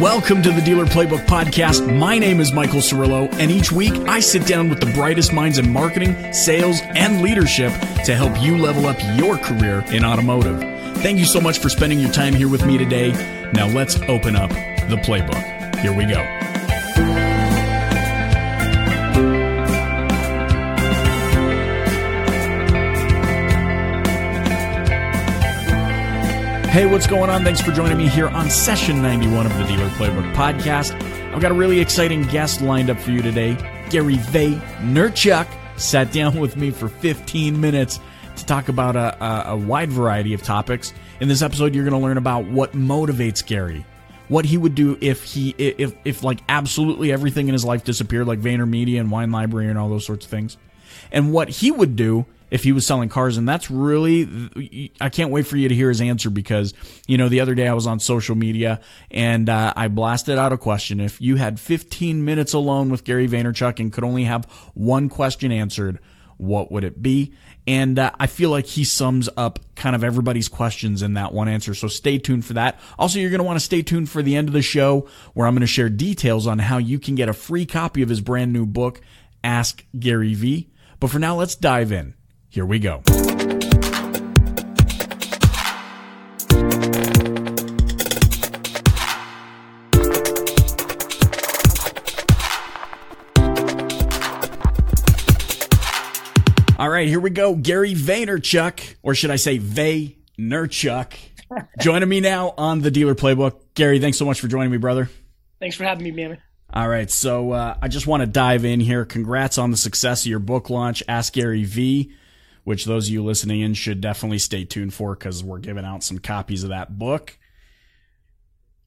Welcome 0.00 0.42
to 0.42 0.50
the 0.50 0.60
Dealer 0.60 0.86
Playbook 0.86 1.24
Podcast. 1.24 1.96
My 1.96 2.18
name 2.18 2.40
is 2.40 2.52
Michael 2.52 2.80
Cirillo, 2.80 3.32
and 3.34 3.48
each 3.48 3.70
week 3.70 3.92
I 4.08 4.18
sit 4.18 4.44
down 4.44 4.68
with 4.68 4.80
the 4.80 4.92
brightest 4.92 5.32
minds 5.32 5.56
in 5.56 5.72
marketing, 5.72 6.32
sales, 6.32 6.80
and 6.96 7.22
leadership 7.22 7.72
to 8.04 8.16
help 8.16 8.42
you 8.42 8.58
level 8.58 8.86
up 8.86 8.98
your 9.16 9.38
career 9.38 9.84
in 9.92 10.04
automotive. 10.04 10.58
Thank 10.98 11.20
you 11.20 11.24
so 11.24 11.40
much 11.40 11.60
for 11.60 11.68
spending 11.68 12.00
your 12.00 12.10
time 12.10 12.34
here 12.34 12.48
with 12.48 12.66
me 12.66 12.76
today. 12.76 13.12
Now 13.52 13.68
let's 13.68 13.96
open 14.08 14.34
up 14.34 14.50
the 14.50 14.96
playbook. 14.96 15.76
Here 15.76 15.96
we 15.96 16.06
go. 16.06 16.43
Hey, 26.74 26.86
what's 26.86 27.06
going 27.06 27.30
on? 27.30 27.44
Thanks 27.44 27.60
for 27.60 27.70
joining 27.70 27.98
me 27.98 28.08
here 28.08 28.26
on 28.26 28.50
session 28.50 29.00
91 29.00 29.46
of 29.46 29.56
the 29.56 29.62
Dealer 29.62 29.88
Playbook 29.90 30.34
podcast. 30.34 31.00
I've 31.32 31.40
got 31.40 31.52
a 31.52 31.54
really 31.54 31.78
exciting 31.78 32.24
guest 32.24 32.62
lined 32.62 32.90
up 32.90 32.98
for 32.98 33.12
you 33.12 33.22
today. 33.22 33.56
Gary 33.90 34.16
Vaynerchuk 34.16 35.46
sat 35.78 36.10
down 36.10 36.36
with 36.40 36.56
me 36.56 36.72
for 36.72 36.88
15 36.88 37.60
minutes 37.60 38.00
to 38.34 38.44
talk 38.44 38.68
about 38.68 38.96
a, 38.96 39.50
a, 39.50 39.56
wide 39.56 39.92
variety 39.92 40.34
of 40.34 40.42
topics. 40.42 40.92
In 41.20 41.28
this 41.28 41.42
episode, 41.42 41.76
you're 41.76 41.84
going 41.84 41.94
to 41.94 42.04
learn 42.04 42.18
about 42.18 42.46
what 42.46 42.72
motivates 42.72 43.46
Gary, 43.46 43.86
what 44.26 44.44
he 44.44 44.58
would 44.58 44.74
do 44.74 44.98
if 45.00 45.22
he 45.22 45.54
if 45.56 45.94
if 46.04 46.24
like 46.24 46.40
absolutely 46.48 47.12
everything 47.12 47.46
in 47.46 47.52
his 47.52 47.64
life 47.64 47.84
disappeared, 47.84 48.26
like 48.26 48.40
VaynerMedia 48.40 48.98
and 48.98 49.12
Wine 49.12 49.30
Library 49.30 49.68
and 49.68 49.78
all 49.78 49.88
those 49.88 50.04
sorts 50.04 50.26
of 50.26 50.30
things, 50.32 50.56
and 51.12 51.32
what 51.32 51.48
he 51.48 51.70
would 51.70 51.94
do 51.94 52.26
if 52.54 52.62
he 52.62 52.70
was 52.70 52.86
selling 52.86 53.08
cars. 53.08 53.36
And 53.36 53.48
that's 53.48 53.68
really, 53.68 54.92
I 55.00 55.08
can't 55.08 55.32
wait 55.32 55.44
for 55.44 55.56
you 55.56 55.68
to 55.68 55.74
hear 55.74 55.88
his 55.88 56.00
answer 56.00 56.30
because, 56.30 56.72
you 57.08 57.18
know, 57.18 57.28
the 57.28 57.40
other 57.40 57.56
day 57.56 57.66
I 57.66 57.74
was 57.74 57.88
on 57.88 57.98
social 57.98 58.36
media 58.36 58.80
and 59.10 59.48
uh, 59.48 59.72
I 59.74 59.88
blasted 59.88 60.38
out 60.38 60.52
a 60.52 60.56
question. 60.56 61.00
If 61.00 61.20
you 61.20 61.34
had 61.34 61.58
15 61.58 62.24
minutes 62.24 62.52
alone 62.52 62.90
with 62.90 63.02
Gary 63.02 63.26
Vaynerchuk 63.26 63.80
and 63.80 63.92
could 63.92 64.04
only 64.04 64.22
have 64.22 64.44
one 64.72 65.08
question 65.08 65.50
answered, 65.50 65.98
what 66.36 66.70
would 66.70 66.84
it 66.84 67.02
be? 67.02 67.34
And 67.66 67.98
uh, 67.98 68.12
I 68.20 68.28
feel 68.28 68.50
like 68.50 68.66
he 68.66 68.84
sums 68.84 69.28
up 69.36 69.58
kind 69.74 69.96
of 69.96 70.04
everybody's 70.04 70.46
questions 70.46 71.02
in 71.02 71.14
that 71.14 71.32
one 71.32 71.48
answer. 71.48 71.74
So 71.74 71.88
stay 71.88 72.18
tuned 72.18 72.44
for 72.44 72.52
that. 72.52 72.78
Also, 73.00 73.18
you're 73.18 73.30
going 73.30 73.40
to 73.40 73.44
want 73.44 73.58
to 73.58 73.64
stay 73.64 73.82
tuned 73.82 74.08
for 74.08 74.22
the 74.22 74.36
end 74.36 74.46
of 74.46 74.54
the 74.54 74.62
show 74.62 75.08
where 75.32 75.48
I'm 75.48 75.54
going 75.54 75.62
to 75.62 75.66
share 75.66 75.88
details 75.88 76.46
on 76.46 76.60
how 76.60 76.78
you 76.78 77.00
can 77.00 77.16
get 77.16 77.28
a 77.28 77.32
free 77.32 77.66
copy 77.66 78.00
of 78.02 78.08
his 78.08 78.20
brand 78.20 78.52
new 78.52 78.64
book, 78.64 79.00
Ask 79.42 79.84
Gary 79.98 80.34
Vee. 80.34 80.70
But 81.00 81.10
for 81.10 81.18
now, 81.18 81.34
let's 81.34 81.56
dive 81.56 81.90
in. 81.90 82.14
Here 82.54 82.64
we 82.64 82.78
go. 82.78 83.02
All 96.78 96.88
right, 96.88 97.08
here 97.08 97.18
we 97.18 97.30
go. 97.30 97.56
Gary 97.56 97.92
Vaynerchuk, 97.92 98.94
or 99.02 99.16
should 99.16 99.32
I 99.32 99.36
say 99.36 99.58
Vaynerchuk, 99.58 101.16
joining 101.80 102.08
me 102.08 102.20
now 102.20 102.54
on 102.56 102.82
the 102.82 102.92
Dealer 102.92 103.16
Playbook. 103.16 103.56
Gary, 103.74 103.98
thanks 103.98 104.16
so 104.16 104.24
much 104.24 104.40
for 104.40 104.46
joining 104.46 104.70
me, 104.70 104.76
brother. 104.76 105.10
Thanks 105.58 105.74
for 105.74 105.82
having 105.82 106.04
me, 106.04 106.12
man. 106.12 106.38
All 106.72 106.88
right, 106.88 107.10
so 107.10 107.50
uh, 107.50 107.76
I 107.82 107.88
just 107.88 108.06
want 108.06 108.20
to 108.20 108.28
dive 108.28 108.64
in 108.64 108.78
here. 108.78 109.04
Congrats 109.04 109.58
on 109.58 109.72
the 109.72 109.76
success 109.76 110.22
of 110.22 110.28
your 110.28 110.38
book 110.38 110.70
launch, 110.70 111.02
Ask 111.08 111.32
Gary 111.32 111.64
Vee 111.64 112.14
which 112.64 112.84
those 112.86 113.08
of 113.08 113.12
you 113.12 113.22
listening 113.22 113.60
in 113.60 113.74
should 113.74 114.00
definitely 114.00 114.38
stay 114.38 114.64
tuned 114.64 114.94
for 114.94 115.14
because 115.14 115.44
we're 115.44 115.58
giving 115.58 115.84
out 115.84 116.02
some 116.02 116.18
copies 116.18 116.62
of 116.64 116.70
that 116.70 116.98
book. 116.98 117.38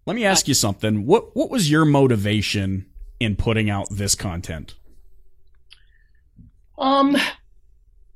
Let 0.06 0.16
me 0.16 0.26
ask 0.26 0.48
you 0.48 0.54
something. 0.54 1.06
What 1.06 1.36
what 1.36 1.50
was 1.50 1.70
your 1.70 1.86
motivation 1.86 2.86
in 3.20 3.36
putting 3.36 3.70
out 3.70 3.88
this 3.92 4.16
content? 4.16 4.76
Um, 6.78 7.18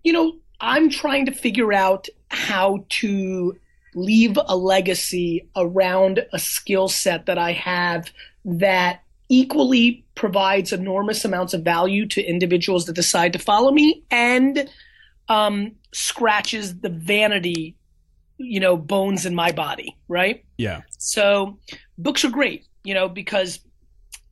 you 0.03 0.13
know, 0.13 0.37
I'm 0.59 0.89
trying 0.89 1.25
to 1.25 1.31
figure 1.31 1.73
out 1.73 2.07
how 2.29 2.85
to 2.89 3.57
leave 3.93 4.37
a 4.45 4.55
legacy 4.55 5.49
around 5.55 6.25
a 6.31 6.39
skill 6.39 6.87
set 6.87 7.25
that 7.25 7.37
I 7.37 7.51
have 7.51 8.11
that 8.45 9.01
equally 9.27 10.05
provides 10.15 10.71
enormous 10.71 11.25
amounts 11.25 11.53
of 11.53 11.63
value 11.63 12.05
to 12.05 12.21
individuals 12.21 12.85
that 12.85 12.93
decide 12.93 13.33
to 13.33 13.39
follow 13.39 13.71
me 13.71 14.03
and 14.11 14.69
um, 15.31 15.71
scratches 15.93 16.79
the 16.81 16.89
vanity, 16.89 17.77
you 18.37 18.59
know, 18.59 18.75
bones 18.75 19.25
in 19.25 19.33
my 19.33 19.51
body, 19.53 19.97
right? 20.09 20.43
Yeah. 20.57 20.81
So 20.97 21.57
books 21.97 22.25
are 22.25 22.29
great, 22.29 22.65
you 22.83 22.93
know, 22.93 23.07
because 23.07 23.59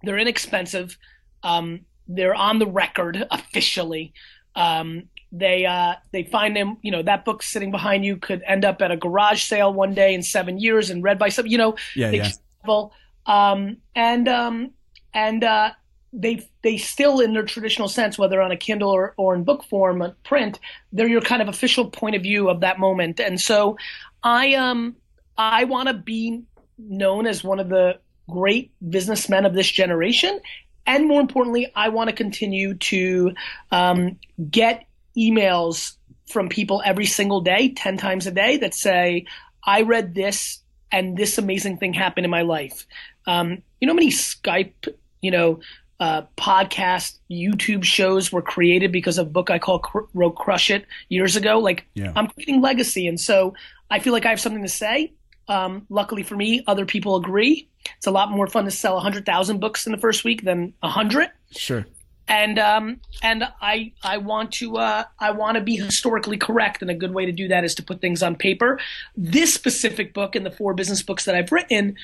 they're 0.03 0.17
inexpensive. 0.17 0.97
Um, 1.41 1.81
they're 2.09 2.35
on 2.35 2.59
the 2.59 2.67
record 2.67 3.25
officially. 3.31 4.13
Um, 4.55 5.03
they 5.31 5.65
uh, 5.65 5.93
they 6.11 6.23
find 6.23 6.53
them, 6.55 6.77
you 6.81 6.91
know, 6.91 7.03
that 7.03 7.23
book 7.23 7.43
sitting 7.43 7.71
behind 7.71 8.03
you 8.03 8.17
could 8.17 8.43
end 8.45 8.65
up 8.65 8.81
at 8.81 8.91
a 8.91 8.97
garage 8.97 9.43
sale 9.43 9.71
one 9.71 9.93
day 9.93 10.13
in 10.13 10.21
seven 10.21 10.59
years 10.59 10.89
and 10.89 11.01
read 11.01 11.17
by 11.17 11.29
some, 11.29 11.47
you 11.47 11.57
know, 11.57 11.75
yeah, 11.95 12.11
yeah. 12.11 12.29
Travel. 12.61 12.91
Um, 13.25 13.77
and 13.95 14.27
um, 14.27 14.71
and 15.13 15.43
uh, 15.45 15.71
they 16.11 16.47
they 16.63 16.77
still 16.77 17.19
in 17.19 17.33
their 17.33 17.43
traditional 17.43 17.87
sense 17.87 18.17
whether 18.17 18.41
on 18.41 18.51
a 18.51 18.57
kindle 18.57 18.89
or, 18.89 19.13
or 19.17 19.35
in 19.35 19.43
book 19.43 19.63
form 19.63 20.03
print 20.23 20.59
they're 20.91 21.07
your 21.07 21.21
kind 21.21 21.41
of 21.41 21.47
official 21.47 21.89
point 21.89 22.15
of 22.15 22.23
view 22.23 22.49
of 22.49 22.61
that 22.61 22.79
moment. 22.79 23.19
And 23.19 23.39
so 23.39 23.77
i 24.23 24.53
um 24.55 24.95
i 25.37 25.63
want 25.65 25.87
to 25.87 25.93
be 25.93 26.43
known 26.77 27.27
as 27.27 27.43
one 27.43 27.59
of 27.59 27.69
the 27.69 27.99
great 28.29 28.71
businessmen 28.87 29.45
of 29.45 29.53
this 29.53 29.69
generation. 29.69 30.39
And 30.85 31.07
more 31.07 31.21
importantly 31.21 31.71
i 31.75 31.89
want 31.89 32.09
to 32.09 32.15
continue 32.15 32.75
to 32.75 33.33
um, 33.71 34.17
get 34.49 34.85
emails 35.17 35.95
from 36.27 36.49
people 36.49 36.81
every 36.85 37.05
single 37.05 37.41
day 37.41 37.69
10 37.69 37.97
times 37.97 38.27
a 38.27 38.31
day 38.31 38.57
that 38.57 38.73
say 38.73 39.25
i 39.63 39.81
read 39.81 40.15
this 40.15 40.61
and 40.91 41.17
this 41.17 41.37
amazing 41.37 41.77
thing 41.77 41.93
happened 41.93 42.25
in 42.25 42.31
my 42.31 42.41
life. 42.41 42.85
Um, 43.27 43.61
you 43.79 43.87
know 43.87 43.93
how 43.93 43.97
many 43.97 44.11
skype 44.11 44.93
you 45.21 45.31
know 45.31 45.59
uh, 45.99 46.23
podcast, 46.37 47.17
YouTube 47.29 47.83
shows 47.83 48.31
were 48.31 48.41
created 48.41 48.91
because 48.91 49.17
of 49.17 49.27
a 49.27 49.29
book 49.29 49.49
I 49.49 49.59
call 49.59 49.79
Cr- 49.79 49.99
wrote 50.13 50.35
Crush 50.35 50.69
It 50.69 50.85
years 51.09 51.35
ago. 51.35 51.59
Like 51.59 51.85
yeah. 51.93 52.13
I'm 52.15 52.27
creating 52.27 52.61
legacy, 52.61 53.07
and 53.07 53.19
so 53.19 53.53
I 53.89 53.99
feel 53.99 54.13
like 54.13 54.25
I 54.25 54.29
have 54.29 54.39
something 54.39 54.63
to 54.63 54.69
say. 54.69 55.13
Um, 55.47 55.85
luckily 55.89 56.23
for 56.23 56.35
me, 56.35 56.63
other 56.67 56.85
people 56.85 57.15
agree. 57.15 57.67
It's 57.97 58.07
a 58.07 58.11
lot 58.11 58.31
more 58.31 58.47
fun 58.47 58.65
to 58.65 58.71
sell 58.71 58.99
hundred 58.99 59.25
thousand 59.25 59.59
books 59.59 59.85
in 59.85 59.91
the 59.91 59.97
first 59.97 60.23
week 60.23 60.43
than 60.43 60.73
hundred. 60.81 61.31
Sure. 61.51 61.85
And 62.27 62.59
um, 62.59 63.01
and 63.23 63.43
I 63.59 63.91
I 64.03 64.17
want 64.17 64.51
to 64.53 64.77
uh, 64.77 65.03
I 65.19 65.31
want 65.31 65.55
to 65.55 65.61
be 65.61 65.75
historically 65.75 66.37
correct, 66.37 66.81
and 66.81 66.91
a 66.91 66.93
good 66.93 67.13
way 67.13 67.25
to 67.25 67.31
do 67.31 67.47
that 67.47 67.63
is 67.63 67.75
to 67.75 67.83
put 67.83 67.99
things 67.99 68.21
on 68.21 68.35
paper. 68.35 68.79
This 69.17 69.53
specific 69.53 70.13
book 70.13 70.35
and 70.35 70.45
the 70.45 70.51
four 70.51 70.75
business 70.75 71.01
books 71.01 71.25
that 71.25 71.35
I've 71.35 71.51
written 71.51 71.95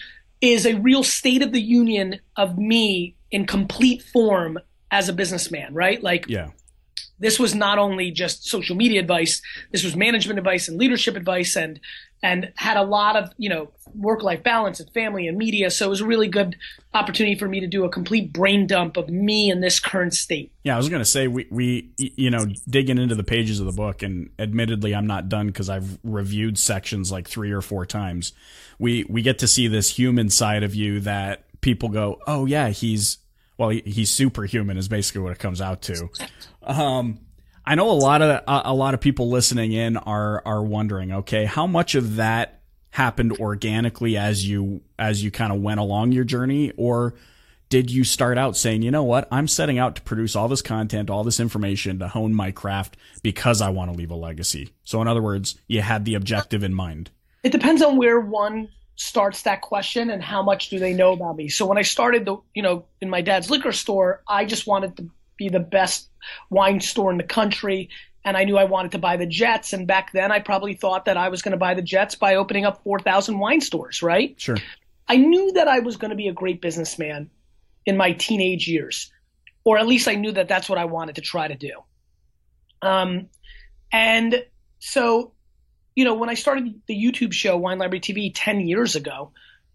is 0.51 0.65
a 0.65 0.75
real 0.75 1.03
state 1.03 1.41
of 1.41 1.51
the 1.51 1.61
union 1.61 2.19
of 2.35 2.57
me 2.57 3.15
in 3.31 3.45
complete 3.45 4.01
form 4.01 4.59
as 4.91 5.09
a 5.09 5.13
businessman, 5.13 5.73
right? 5.73 6.01
Like, 6.01 6.25
yeah. 6.27 6.49
This 7.17 7.39
was 7.39 7.55
not 7.55 7.79
only 7.79 8.11
just 8.11 8.45
social 8.45 8.75
media 8.75 8.99
advice. 8.99 9.41
This 9.71 9.85
was 9.85 9.95
management 9.95 10.37
advice 10.37 10.67
and 10.67 10.77
leadership 10.77 11.15
advice, 11.15 11.55
and 11.55 11.79
and 12.25 12.51
had 12.55 12.75
a 12.75 12.81
lot 12.81 13.15
of 13.15 13.31
you 13.37 13.49
know 13.49 13.69
work 13.93 14.23
life 14.23 14.41
balance 14.41 14.79
and 14.79 14.89
family 14.89 15.27
and 15.27 15.37
media. 15.37 15.69
So 15.69 15.85
it 15.85 15.89
was 15.89 16.01
a 16.01 16.05
really 16.05 16.27
good 16.27 16.57
opportunity 16.93 17.37
for 17.37 17.47
me 17.47 17.59
to 17.59 17.67
do 17.67 17.85
a 17.85 17.89
complete 17.89 18.33
brain 18.33 18.65
dump 18.65 18.97
of 18.97 19.09
me 19.09 19.51
in 19.51 19.61
this 19.61 19.79
current 19.79 20.13
state. 20.15 20.51
Yeah, 20.63 20.73
I 20.73 20.77
was 20.77 20.89
gonna 20.89 21.05
say 21.05 21.27
we 21.27 21.47
we 21.51 21.91
you 21.97 22.31
know 22.31 22.47
digging 22.67 22.97
into 22.97 23.13
the 23.13 23.23
pages 23.23 23.59
of 23.59 23.67
the 23.67 23.71
book, 23.71 24.01
and 24.01 24.31
admittedly 24.39 24.95
I'm 24.95 25.05
not 25.05 25.29
done 25.29 25.47
because 25.47 25.69
I've 25.69 25.99
reviewed 26.03 26.57
sections 26.57 27.11
like 27.11 27.27
three 27.27 27.51
or 27.51 27.61
four 27.61 27.85
times. 27.85 28.33
We 28.79 29.05
we 29.07 29.21
get 29.21 29.39
to 29.39 29.47
see 29.47 29.67
this 29.67 29.89
human 29.89 30.31
side 30.31 30.63
of 30.63 30.73
you 30.73 30.99
that 31.01 31.43
people 31.61 31.89
go, 31.89 32.19
oh 32.25 32.47
yeah, 32.47 32.69
he's 32.69 33.19
well, 33.57 33.69
he, 33.69 33.83
he's 33.85 34.09
superhuman 34.09 34.77
is 34.77 34.87
basically 34.87 35.21
what 35.21 35.31
it 35.31 35.39
comes 35.39 35.61
out 35.61 35.83
to. 35.83 36.09
Um, 36.63 37.19
I 37.65 37.75
know 37.75 37.89
a 37.89 37.93
lot 37.93 38.21
of 38.21 38.29
a, 38.29 38.61
a 38.65 38.73
lot 38.73 38.93
of 38.93 38.99
people 38.99 39.29
listening 39.29 39.71
in 39.71 39.97
are 39.97 40.41
are 40.45 40.63
wondering, 40.63 41.11
okay, 41.11 41.45
how 41.45 41.67
much 41.67 41.95
of 41.95 42.17
that 42.17 42.61
happened 42.91 43.33
organically 43.39 44.17
as 44.17 44.47
you 44.47 44.81
as 44.97 45.23
you 45.23 45.31
kind 45.31 45.51
of 45.51 45.61
went 45.61 45.79
along 45.79 46.11
your 46.11 46.23
journey, 46.23 46.71
or 46.77 47.15
did 47.69 47.89
you 47.89 48.03
start 48.03 48.37
out 48.37 48.55
saying, 48.55 48.83
you 48.83 48.91
know 48.91 49.03
what, 49.03 49.27
I'm 49.31 49.47
setting 49.47 49.79
out 49.79 49.95
to 49.95 50.01
produce 50.03 50.35
all 50.35 50.47
this 50.47 50.61
content, 50.61 51.09
all 51.09 51.23
this 51.23 51.39
information 51.39 51.99
to 51.99 52.07
hone 52.07 52.33
my 52.33 52.51
craft 52.51 52.95
because 53.23 53.61
I 53.61 53.69
want 53.69 53.91
to 53.91 53.97
leave 53.97 54.11
a 54.11 54.15
legacy? 54.15 54.69
So, 54.83 55.01
in 55.01 55.07
other 55.07 55.21
words, 55.21 55.55
you 55.67 55.81
had 55.81 56.05
the 56.05 56.15
objective 56.15 56.63
in 56.63 56.73
mind. 56.73 57.09
It 57.43 57.51
depends 57.51 57.81
on 57.81 57.97
where 57.97 58.19
one 58.19 58.69
starts 58.95 59.41
that 59.41 59.61
question 59.61 60.09
and 60.09 60.23
how 60.23 60.41
much 60.41 60.69
do 60.69 60.79
they 60.79 60.93
know 60.93 61.11
about 61.11 61.35
me. 61.35 61.49
So 61.49 61.65
when 61.65 61.77
I 61.77 61.81
started 61.81 62.25
the, 62.25 62.37
you 62.53 62.63
know, 62.63 62.85
in 63.01 63.09
my 63.09 63.21
dad's 63.21 63.49
liquor 63.49 63.73
store, 63.73 64.21
I 64.27 64.45
just 64.45 64.67
wanted 64.67 64.95
to 64.97 65.09
be 65.37 65.49
the 65.49 65.59
best 65.59 66.09
wine 66.49 66.79
store 66.79 67.11
in 67.11 67.17
the 67.17 67.23
country 67.23 67.89
and 68.23 68.35
I 68.35 68.43
knew 68.43 68.57
I 68.57 68.63
wanted 68.63 68.91
to 68.93 68.97
buy 68.97 69.17
the 69.17 69.27
Jets 69.27 69.71
and 69.71 69.85
back 69.85 70.11
then 70.11 70.31
I 70.31 70.39
probably 70.39 70.73
thought 70.73 71.05
that 71.05 71.15
I 71.15 71.29
was 71.29 71.41
going 71.41 71.51
to 71.51 71.57
buy 71.57 71.75
the 71.75 71.81
Jets 71.81 72.15
by 72.15 72.35
opening 72.35 72.65
up 72.65 72.83
4,000 72.83 73.37
wine 73.37 73.61
stores, 73.61 74.01
right? 74.01 74.33
Sure. 74.39 74.57
I 75.07 75.17
knew 75.17 75.53
that 75.53 75.67
I 75.67 75.79
was 75.79 75.97
going 75.97 76.09
to 76.09 76.15
be 76.15 76.27
a 76.27 76.33
great 76.33 76.59
businessman 76.61 77.29
in 77.85 77.95
my 77.95 78.13
teenage 78.13 78.67
years, 78.67 79.11
or 79.63 79.77
at 79.77 79.85
least 79.85 80.07
I 80.07 80.15
knew 80.15 80.31
that 80.31 80.47
that's 80.47 80.67
what 80.67 80.79
I 80.79 80.85
wanted 80.85 81.15
to 81.15 81.21
try 81.21 81.47
to 81.47 81.55
do. 81.55 81.71
Um, 82.81 83.29
and 83.91 84.43
so, 84.79 85.33
you 85.95 86.03
know, 86.03 86.15
when 86.15 86.29
I 86.29 86.33
started 86.33 86.81
the 86.87 86.95
YouTube 86.95 87.31
show 87.31 87.55
Wine 87.57 87.77
Library 87.77 88.01
TV 88.01 88.31
10 88.33 88.61
years 88.61 88.95
ago, 88.95 89.31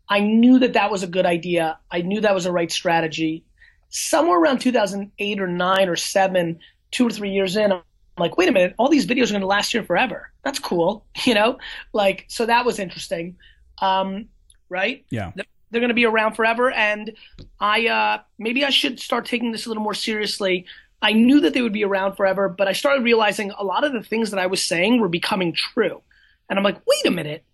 I 0.09 0.21
knew 0.21 0.59
that 0.59 0.73
that 0.73 0.91
was 0.91 1.05
a 1.05 1.07
good 1.07 1.27
idea. 1.27 1.79
I 1.91 2.03
knew 2.03 2.21
that 2.21 2.35
was 2.35 2.47
a 2.47 2.53
right 2.53 2.71
strategy. 2.71 3.45
Somewhere 3.91 4.39
around 4.39 4.61
2008 4.61 5.41
or 5.41 5.47
9 5.47 5.89
or 5.89 5.97
7, 5.97 6.59
two 6.91 7.07
or 7.07 7.11
three 7.11 7.31
years 7.31 7.57
in, 7.57 7.73
I'm 7.73 7.83
like, 8.17 8.37
wait 8.37 8.49
a 8.49 8.53
minute, 8.53 8.75
all 8.79 8.89
these 8.89 9.07
videos 9.07 9.29
are 9.29 9.33
going 9.33 9.41
to 9.41 9.47
last 9.47 9.73
here 9.73 9.83
forever. 9.83 10.31
That's 10.45 10.59
cool, 10.59 11.05
you 11.25 11.35
know? 11.35 11.59
Like, 11.93 12.27
so 12.29 12.47
that 12.47 12.65
was 12.65 12.79
interesting. 12.79 13.37
Um, 13.79 14.29
right? 14.69 15.05
Yeah. 15.11 15.33
They're 15.71 15.81
going 15.81 15.89
to 15.89 15.95
be 15.95 16.07
around 16.07 16.35
forever. 16.35 16.71
And 16.71 17.13
I, 17.61 17.87
uh, 17.87 18.23
maybe 18.39 18.65
I 18.65 18.71
should 18.71 18.99
start 18.99 19.27
taking 19.27 19.53
this 19.53 19.67
a 19.67 19.69
little 19.69 19.83
more 19.83 19.95
seriously. 19.95 20.67
I 21.03 21.13
knew 21.13 21.41
that 21.41 21.55
they 21.55 21.63
would 21.63 21.73
be 21.73 21.85
around 21.85 22.17
forever, 22.17 22.49
but 22.49 22.69
I 22.69 22.73
started 22.73 23.05
realizing 23.05 23.53
a 23.53 23.65
lot 23.65 23.85
of 23.85 23.93
the 23.93 24.03
things 24.03 24.31
that 24.33 24.41
I 24.41 24.47
was 24.47 24.63
saying 24.63 25.01
were 25.01 25.09
becoming 25.09 25.53
true. 25.53 26.03
And 26.49 26.59
I'm 26.59 26.65
like, 26.65 26.81
wait 26.87 27.07
a 27.07 27.11
minute. 27.11 27.45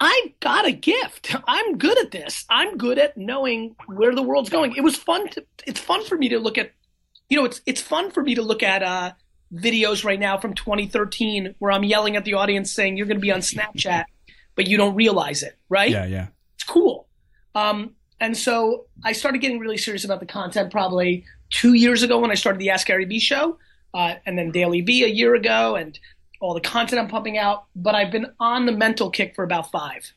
I've 0.00 0.40
got 0.40 0.66
a 0.66 0.72
gift. 0.72 1.34
I'm 1.46 1.78
good 1.78 1.98
at 1.98 2.10
this. 2.10 2.44
I'm 2.50 2.76
good 2.76 2.98
at 2.98 3.16
knowing 3.16 3.76
where 3.86 4.14
the 4.14 4.22
world's 4.22 4.50
going. 4.50 4.74
It 4.76 4.82
was 4.82 4.96
fun 4.96 5.28
to, 5.30 5.44
it's 5.66 5.80
fun 5.80 6.04
for 6.04 6.16
me 6.16 6.28
to 6.30 6.38
look 6.38 6.58
at, 6.58 6.72
you 7.28 7.36
know, 7.36 7.44
it's, 7.44 7.60
it's 7.66 7.80
fun 7.80 8.10
for 8.10 8.22
me 8.22 8.34
to 8.34 8.42
look 8.42 8.62
at, 8.62 8.82
uh, 8.82 9.12
videos 9.54 10.04
right 10.04 10.18
now 10.18 10.36
from 10.38 10.54
2013 10.54 11.54
where 11.58 11.70
I'm 11.70 11.84
yelling 11.84 12.16
at 12.16 12.24
the 12.24 12.34
audience 12.34 12.72
saying 12.72 12.96
you're 12.96 13.06
going 13.06 13.18
to 13.18 13.22
be 13.22 13.30
on 13.30 13.40
Snapchat, 13.40 14.04
but 14.56 14.66
you 14.66 14.76
don't 14.76 14.94
realize 14.94 15.42
it, 15.42 15.56
right? 15.68 15.90
Yeah, 15.90 16.06
yeah. 16.06 16.26
It's 16.54 16.64
cool. 16.64 17.06
Um, 17.54 17.94
and 18.20 18.36
so 18.36 18.86
I 19.04 19.12
started 19.12 19.40
getting 19.40 19.58
really 19.58 19.76
serious 19.76 20.04
about 20.04 20.20
the 20.20 20.26
content 20.26 20.72
probably 20.72 21.24
two 21.50 21.74
years 21.74 22.02
ago 22.02 22.18
when 22.18 22.30
I 22.30 22.34
started 22.34 22.58
the 22.58 22.70
Ask 22.70 22.86
Gary 22.86 23.04
Vee 23.04 23.20
show, 23.20 23.58
uh, 23.92 24.14
and 24.26 24.36
then 24.38 24.50
Daily 24.50 24.80
Vee 24.80 25.04
a 25.04 25.08
year 25.08 25.34
ago, 25.34 25.76
and 25.76 25.98
all 26.44 26.52
the 26.52 26.60
content 26.60 27.00
I'm 27.00 27.08
pumping 27.08 27.38
out. 27.38 27.64
But 27.74 27.94
I've 27.94 28.12
been 28.12 28.26
on 28.38 28.66
the 28.66 28.72
mental 28.72 29.08
kick 29.08 29.34
for 29.34 29.44
about 29.44 29.70
five. 29.70 30.12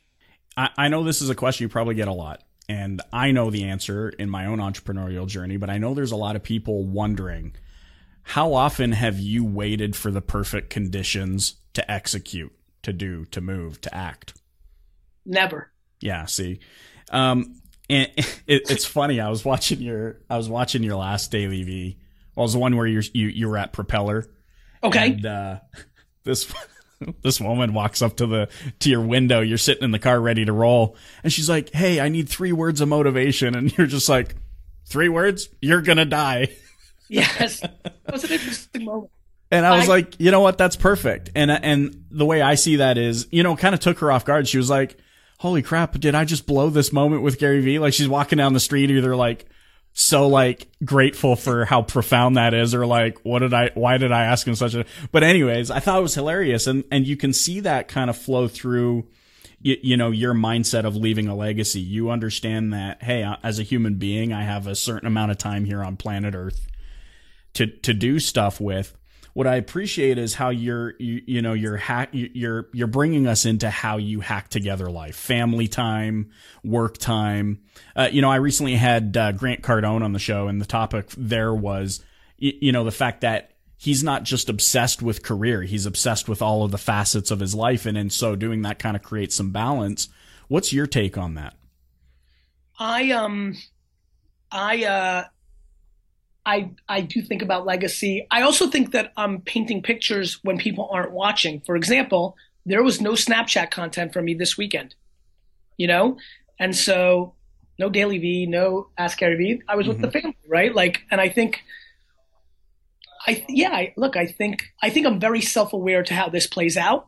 I, 0.58 0.70
I 0.78 0.88
know 0.90 1.04
this 1.04 1.22
is 1.22 1.30
a 1.30 1.36
question 1.36 1.64
you 1.64 1.70
probably 1.70 1.96
get 1.96 2.10
a 2.10 2.14
lot, 2.14 2.44
and 2.68 3.02
I 3.14 3.32
know 3.32 3.50
the 3.50 3.64
answer 3.64 4.10
in 4.10 4.30
my 4.30 4.46
own 4.46 4.60
entrepreneurial 4.60 5.26
journey, 5.26 5.56
but 5.56 5.70
I 5.70 5.78
know 5.78 5.94
there's 5.94 6.12
a 6.12 6.18
lot 6.18 6.36
of 6.36 6.44
people 6.44 6.84
wondering 6.84 7.56
how 8.24 8.54
often 8.54 8.92
have 8.92 9.20
you 9.20 9.46
waited 9.46 9.96
for 9.96 10.12
the 10.12 10.22
perfect 10.22 10.70
conditions 10.70 11.56
to 11.76 11.90
execute, 11.90 12.52
to 12.84 12.92
do, 12.92 13.24
to 13.26 13.40
move, 13.40 13.80
to 13.82 13.96
act? 13.96 14.34
Never. 15.26 15.72
Yeah, 16.02 16.26
see. 16.26 16.60
Um, 17.10 17.56
and 17.90 18.10
it, 18.18 18.70
it's 18.70 18.84
funny. 18.84 19.22
I 19.22 19.30
was 19.30 19.46
watching 19.46 19.80
your 19.80 20.18
I 20.30 20.36
was 20.36 20.50
watching 20.50 20.84
your 20.84 20.98
last 20.98 21.32
Daily 21.32 21.64
Vee. 21.64 22.00
Well, 22.36 22.44
it 22.44 22.48
was 22.48 22.54
the 22.54 22.60
one 22.60 22.76
where 22.76 22.86
you're, 22.86 23.04
you 23.14 23.28
you 23.28 23.48
were 23.48 23.58
at 23.58 23.72
Propeller. 23.72 24.26
Okay. 24.84 25.12
And 25.12 25.26
uh, 25.26 25.60
this 26.28 26.54
this 27.24 27.42
woman 27.42 27.74
walks 27.74 28.04
up 28.04 28.18
to 28.18 28.28
the 28.28 28.50
to 28.80 28.90
your 28.90 29.02
window. 29.02 29.42
You're 29.42 29.58
sitting 29.58 29.84
in 29.84 29.92
the 29.92 30.00
car 30.00 30.20
ready 30.20 30.46
to 30.46 30.54
roll, 30.54 30.96
and 31.24 31.34
she's 31.34 31.50
like, 31.50 31.72
"Hey, 31.72 32.00
I 32.00 32.10
need 32.10 32.30
three 32.30 32.52
words 32.52 32.82
of 32.82 32.90
motivation." 32.90 33.56
And 33.56 33.76
you're 33.76 33.88
just 33.88 34.10
like, 34.10 34.36
three 34.86 35.10
words? 35.10 35.50
You're 35.62 35.82
gonna 35.82 36.06
die." 36.06 36.50
Yes, 37.10 37.62
that 37.62 37.94
was 38.12 38.26
an 38.26 38.32
interesting 38.32 38.84
moment. 38.84 39.12
And 39.50 39.66
I 39.66 39.78
was 39.78 39.88
I, 39.88 39.92
like, 39.94 40.20
you 40.20 40.30
know 40.30 40.42
what? 40.42 40.58
That's 40.58 40.76
perfect. 40.76 41.30
And 41.36 41.50
and 41.50 42.04
the 42.12 42.26
way 42.26 42.42
I 42.42 42.56
see 42.56 42.76
that 42.76 42.98
is, 42.98 43.30
you 43.32 43.44
know, 43.44 43.56
kind 43.56 43.74
of 43.74 43.80
took 43.80 44.00
her 44.00 44.12
off 44.12 44.26
guard. 44.26 44.46
She 44.46 44.58
was 44.58 44.70
like, 44.70 44.98
holy 45.38 45.62
crap, 45.62 45.98
did 46.00 46.16
I 46.16 46.26
just 46.26 46.46
blow 46.46 46.70
this 46.70 46.92
moment 46.92 47.22
with 47.22 47.40
Gary 47.40 47.62
Vee? 47.62 47.80
Like 47.80 47.94
she's 47.94 48.10
walking 48.10 48.38
down 48.38 48.52
the 48.52 48.60
street 48.60 48.90
either 48.90 49.16
like 49.16 49.46
so 50.00 50.28
like 50.28 50.68
grateful 50.86 51.36
for 51.36 51.66
how 51.66 51.82
profound 51.82 52.38
that 52.38 52.54
is 52.54 52.76
or 52.76 52.86
like 52.86 53.18
what 53.26 53.40
did 53.40 53.52
I 53.52 53.72
why 53.74 53.98
did 53.98 54.12
I 54.12 54.26
ask 54.26 54.46
him 54.46 54.54
such 54.54 54.76
a 54.76 54.86
but 55.12 55.24
anyways, 55.24 55.72
I 55.72 55.80
thought 55.80 55.98
it 55.98 56.04
was 56.04 56.14
hilarious 56.14 56.68
and 56.68 56.84
and 56.92 57.08
you 57.08 57.18
can 57.18 57.34
see 57.34 57.62
that 57.62 57.88
kind 57.88 58.08
of 58.08 58.16
flow 58.16 58.48
through 58.48 59.08
you, 59.60 59.76
you 59.82 59.98
know 59.98 60.12
your 60.12 60.36
mindset 60.36 60.86
of 60.86 60.96
leaving 60.96 61.28
a 61.28 61.36
legacy. 61.36 61.80
You 61.80 62.12
understand 62.12 62.74
that 62.74 63.02
hey, 63.02 63.28
as 63.42 63.58
a 63.58 63.64
human 63.64 63.96
being, 63.96 64.32
I 64.32 64.44
have 64.44 64.68
a 64.68 64.76
certain 64.76 65.08
amount 65.08 65.32
of 65.32 65.40
time 65.40 65.66
here 65.66 65.84
on 65.84 65.98
planet 65.98 66.36
Earth 66.36 66.68
to 67.56 67.66
to 67.66 67.92
do 67.92 68.20
stuff 68.20 68.62
with 68.62 68.96
what 69.38 69.46
I 69.46 69.58
appreciate 69.58 70.18
is 70.18 70.34
how 70.34 70.50
you're 70.50 70.96
you, 70.98 71.22
you 71.28 71.42
know 71.44 71.54
you're 71.54 71.78
hack 71.78 72.10
you're 72.12 72.70
you're 72.74 72.88
bringing 72.88 73.28
us 73.28 73.46
into 73.46 73.70
how 73.70 73.98
you 73.98 74.20
hack 74.20 74.50
together 74.50 74.90
life, 74.90 75.16
family 75.16 75.68
time, 75.68 76.32
work 76.64 76.98
time. 76.98 77.60
Uh, 77.96 78.10
you 78.12 78.24
know, 78.24 78.32
I 78.32 78.38
recently 78.38 78.74
had 78.74 79.16
uh, 79.16 79.34
Grant 79.34 79.62
Cardone 79.62 80.02
on 80.02 80.12
the 80.12 80.18
show, 80.18 80.48
and 80.48 80.60
the 80.60 80.66
topic 80.66 81.10
there 81.16 81.54
was 81.54 82.04
you, 82.40 82.54
you 82.60 82.72
know 82.72 82.84
the 82.84 82.90
fact 82.90 83.22
that 83.22 83.52
he's 83.78 84.04
not 84.04 84.24
just 84.24 84.50
obsessed 84.50 85.04
with 85.04 85.22
career; 85.22 85.62
he's 85.62 85.86
obsessed 85.86 86.28
with 86.28 86.42
all 86.42 86.64
of 86.64 86.72
the 86.72 86.80
facets 86.80 87.30
of 87.30 87.40
his 87.40 87.54
life, 87.54 87.86
and 87.86 87.96
in 87.96 88.10
so 88.10 88.36
doing, 88.36 88.64
that 88.64 88.80
kind 88.80 88.96
of 88.96 89.04
creates 89.04 89.36
some 89.36 89.52
balance. 89.52 90.10
What's 90.48 90.74
your 90.74 90.88
take 90.88 91.16
on 91.16 91.36
that? 91.36 91.54
I 92.80 93.12
um, 93.12 93.56
I 94.52 94.84
uh 94.84 95.26
I 96.48 96.72
I 96.88 97.02
do 97.02 97.22
think 97.22 97.42
about 97.42 97.66
legacy. 97.66 98.26
I 98.32 98.42
also 98.42 98.68
think 98.68 98.94
that 98.94 99.12
I'm 99.18 99.42
painting 99.42 99.84
pictures 99.84 100.40
when 100.44 100.58
people 100.58 100.90
aren't 100.90 101.12
watching. 101.12 101.62
For 101.66 101.76
example, 101.76 102.38
there 102.66 102.82
was 102.82 103.02
no 103.02 103.12
Snapchat 103.12 103.70
content 103.70 104.14
for 104.14 104.22
me 104.22 104.34
this 104.34 104.58
weekend. 104.58 104.96
You 105.76 105.88
know? 105.88 106.18
And 106.58 106.76
so 106.76 107.36
no 107.78 107.90
Daily 107.90 108.18
Vee, 108.18 108.46
no 108.48 108.88
Ask 108.98 109.18
Gary 109.18 109.36
Vee. 109.36 109.62
I 109.68 109.76
was 109.76 109.86
mm-hmm. 109.86 110.02
with 110.02 110.02
the 110.02 110.08
mm-hmm. 110.08 110.20
family, 110.20 110.38
right? 110.48 110.74
Like 110.74 111.04
and 111.12 111.20
I 111.20 111.28
think 111.28 111.64
I 113.28 113.46
yeah, 113.50 113.72
I, 113.72 113.94
look, 113.98 114.16
I 114.16 114.26
think 114.26 114.64
I 114.82 114.90
think 114.90 115.06
I'm 115.06 115.20
very 115.20 115.42
self-aware 115.42 116.04
to 116.04 116.14
how 116.14 116.30
this 116.30 116.48
plays 116.48 116.78
out. 116.78 117.08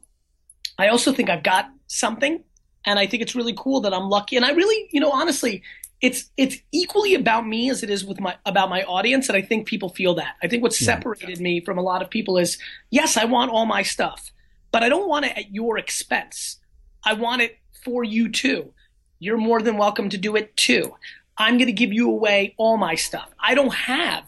I 0.77 0.89
also 0.89 1.13
think 1.13 1.29
I've 1.29 1.43
got 1.43 1.69
something 1.87 2.43
and 2.85 2.99
I 2.99 3.07
think 3.07 3.23
it's 3.23 3.35
really 3.35 3.55
cool 3.57 3.81
that 3.81 3.93
I'm 3.93 4.09
lucky 4.09 4.35
and 4.35 4.45
I 4.45 4.51
really, 4.51 4.89
you 4.91 4.99
know, 4.99 5.11
honestly, 5.11 5.63
it's 6.01 6.29
it's 6.37 6.57
equally 6.71 7.13
about 7.13 7.45
me 7.45 7.69
as 7.69 7.83
it 7.83 7.89
is 7.89 8.05
with 8.05 8.19
my 8.19 8.35
about 8.45 8.69
my 8.69 8.83
audience 8.83 9.27
and 9.27 9.37
i 9.37 9.41
think 9.41 9.67
people 9.67 9.89
feel 9.89 10.15
that. 10.15 10.35
I 10.41 10.47
think 10.47 10.63
what 10.63 10.73
separated 10.73 11.37
yeah. 11.37 11.43
me 11.43 11.61
from 11.61 11.77
a 11.77 11.81
lot 11.81 12.01
of 12.01 12.09
people 12.09 12.37
is 12.37 12.57
yes 12.89 13.17
i 13.17 13.25
want 13.25 13.51
all 13.51 13.65
my 13.65 13.81
stuff 13.81 14.31
but 14.71 14.81
i 14.83 14.89
don't 14.89 15.09
want 15.09 15.25
it 15.25 15.37
at 15.37 15.53
your 15.53 15.77
expense. 15.77 16.59
I 17.03 17.13
want 17.13 17.41
it 17.41 17.57
for 17.83 18.03
you 18.03 18.29
too. 18.29 18.73
You're 19.19 19.37
more 19.37 19.61
than 19.61 19.77
welcome 19.77 20.09
to 20.09 20.17
do 20.17 20.35
it 20.35 20.55
too. 20.55 20.95
I'm 21.37 21.57
going 21.57 21.67
to 21.67 21.73
give 21.73 21.93
you 21.93 22.09
away 22.09 22.53
all 22.57 22.77
my 22.77 22.95
stuff. 22.95 23.29
I 23.39 23.55
don't 23.55 23.73
have 23.73 24.25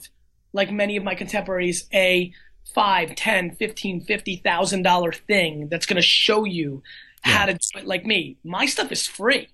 like 0.53 0.71
many 0.71 0.97
of 0.97 1.03
my 1.03 1.15
contemporaries 1.15 1.87
a 1.93 2.31
five, 2.73 3.15
ten, 3.15 3.55
fifteen, 3.55 4.01
fifty 4.01 4.37
thousand 4.37 4.83
dollar 4.83 5.11
thing 5.11 5.67
that's 5.69 5.85
going 5.85 5.97
to 5.97 6.01
show 6.01 6.45
you 6.45 6.83
yeah. 7.25 7.31
how 7.33 7.45
to 7.45 7.53
do 7.53 7.79
it 7.79 7.87
like 7.87 8.05
me. 8.05 8.37
My 8.43 8.65
stuff 8.65 8.91
is 8.91 9.07
free. 9.07 9.49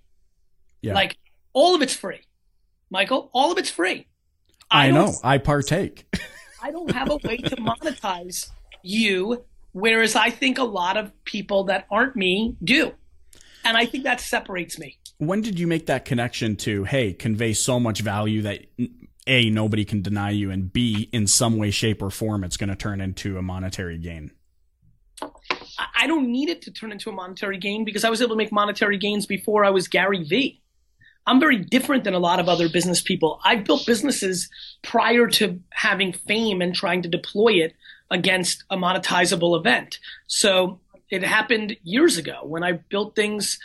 Yeah. 0.81 0.93
like 0.93 1.17
all 1.53 1.75
of 1.75 1.81
it's 1.81 1.93
free. 1.93 2.21
Michael, 2.89 3.29
all 3.33 3.51
of 3.51 3.57
it's 3.57 3.69
free. 3.69 4.07
I, 4.69 4.87
I 4.87 4.91
know. 4.91 5.13
I 5.23 5.37
partake. 5.37 6.05
I 6.61 6.71
don't 6.71 6.91
have 6.91 7.09
a 7.09 7.17
way 7.17 7.37
to 7.37 7.55
monetize 7.57 8.49
you, 8.81 9.45
whereas 9.71 10.15
I 10.15 10.29
think 10.29 10.57
a 10.57 10.63
lot 10.63 10.97
of 10.97 11.11
people 11.23 11.65
that 11.65 11.85
aren't 11.91 12.15
me 12.15 12.55
do. 12.63 12.93
And 13.63 13.77
I 13.77 13.85
think 13.85 14.05
that 14.05 14.21
separates 14.21 14.79
me. 14.79 14.97
When 15.17 15.41
did 15.41 15.59
you 15.59 15.67
make 15.67 15.87
that 15.87 16.05
connection 16.05 16.55
to, 16.57 16.83
hey, 16.83 17.13
convey 17.13 17.53
so 17.53 17.79
much 17.79 18.01
value 18.01 18.43
that 18.43 18.65
A, 19.25 19.49
nobody 19.49 19.83
can 19.83 20.01
deny 20.01 20.29
you, 20.29 20.51
and 20.51 20.71
B, 20.71 21.09
in 21.11 21.27
some 21.27 21.57
way, 21.57 21.71
shape, 21.71 22.01
or 22.01 22.09
form, 22.09 22.43
it's 22.43 22.57
going 22.57 22.69
to 22.69 22.75
turn 22.75 23.01
into 23.01 23.37
a 23.37 23.41
monetary 23.41 23.97
gain? 23.97 24.31
I 25.95 26.07
don't 26.07 26.31
need 26.31 26.49
it 26.49 26.61
to 26.63 26.71
turn 26.71 26.91
into 26.91 27.09
a 27.09 27.13
monetary 27.13 27.57
gain 27.57 27.83
because 27.83 28.03
I 28.03 28.09
was 28.09 28.21
able 28.21 28.31
to 28.31 28.35
make 28.35 28.51
monetary 28.51 28.97
gains 28.97 29.25
before 29.25 29.65
I 29.65 29.69
was 29.69 29.87
Gary 29.87 30.23
Vee. 30.23 30.61
I'm 31.27 31.41
very 31.41 31.57
different 31.57 32.05
than 32.05 32.13
a 32.13 32.19
lot 32.19 32.39
of 32.39 32.47
other 32.47 32.69
business 32.69 33.01
people. 33.01 33.41
I've 33.43 33.65
built 33.65 33.85
businesses 33.85 34.49
prior 34.81 35.27
to 35.27 35.59
having 35.71 36.13
fame 36.13 36.61
and 36.61 36.73
trying 36.73 37.01
to 37.01 37.09
deploy 37.09 37.53
it 37.55 37.75
against 38.09 38.63
a 38.69 38.77
monetizable 38.77 39.59
event. 39.59 39.99
So 40.27 40.79
it 41.09 41.23
happened 41.23 41.75
years 41.83 42.17
ago 42.17 42.39
when 42.43 42.63
I 42.63 42.71
built 42.71 43.13
things 43.13 43.59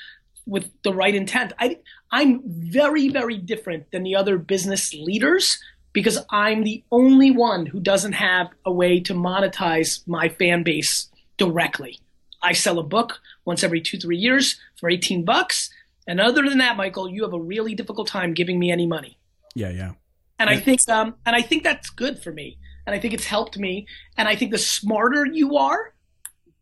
with 0.45 0.71
the 0.83 0.93
right 0.93 1.15
intent. 1.15 1.53
I, 1.61 1.79
I'm 2.11 2.43
very, 2.45 3.09
very 3.09 3.39
different 3.39 3.93
than 3.93 4.03
the 4.03 4.17
other 4.17 4.39
business 4.39 4.93
leaders 4.93 5.63
because 5.93 6.19
I'm 6.31 6.65
the 6.65 6.83
only 6.91 7.31
one 7.31 7.67
who 7.67 7.79
doesn't 7.79 8.15
have 8.15 8.49
a 8.67 8.73
way 8.73 8.99
to 9.01 9.15
monetize 9.15 10.07
my 10.09 10.29
fan 10.29 10.65
base 10.65 11.09
directly. 11.37 12.01
I 12.43 12.55
sell 12.55 12.81
a 12.81 12.83
book 12.83 13.21
once 13.45 13.63
every 13.63 13.81
two, 13.81 13.99
three 13.99 14.17
years 14.17 14.59
for 14.81 14.91
18 14.91 15.25
bucks 15.25 15.71
and 16.07 16.21
other 16.21 16.43
than 16.43 16.59
that, 16.59 16.77
Michael, 16.77 17.09
you 17.09 17.23
have 17.23 17.33
a 17.33 17.41
really 17.41 17.75
difficult 17.75 18.09
time 18.09 18.35
giving 18.35 18.59
me 18.59 18.71
any 18.71 18.87
money. 18.87 19.19
Yeah, 19.55 19.71
yeah. 19.71 19.93
And 20.39 20.51
I 20.51 20.59
think 20.59 20.81
um 20.89 21.15
and 21.25 21.37
I 21.37 21.43
think 21.43 21.63
that's 21.63 21.91
good 21.91 22.23
for 22.23 22.33
me. 22.33 22.59
And 22.87 22.95
I 22.95 22.99
think 22.99 23.15
it's 23.15 23.27
helped 23.27 23.59
me. 23.59 23.87
And 24.17 24.29
I 24.29 24.35
think 24.35 24.51
the 24.51 24.59
smarter 24.59 25.25
you 25.25 25.57
are, 25.57 25.95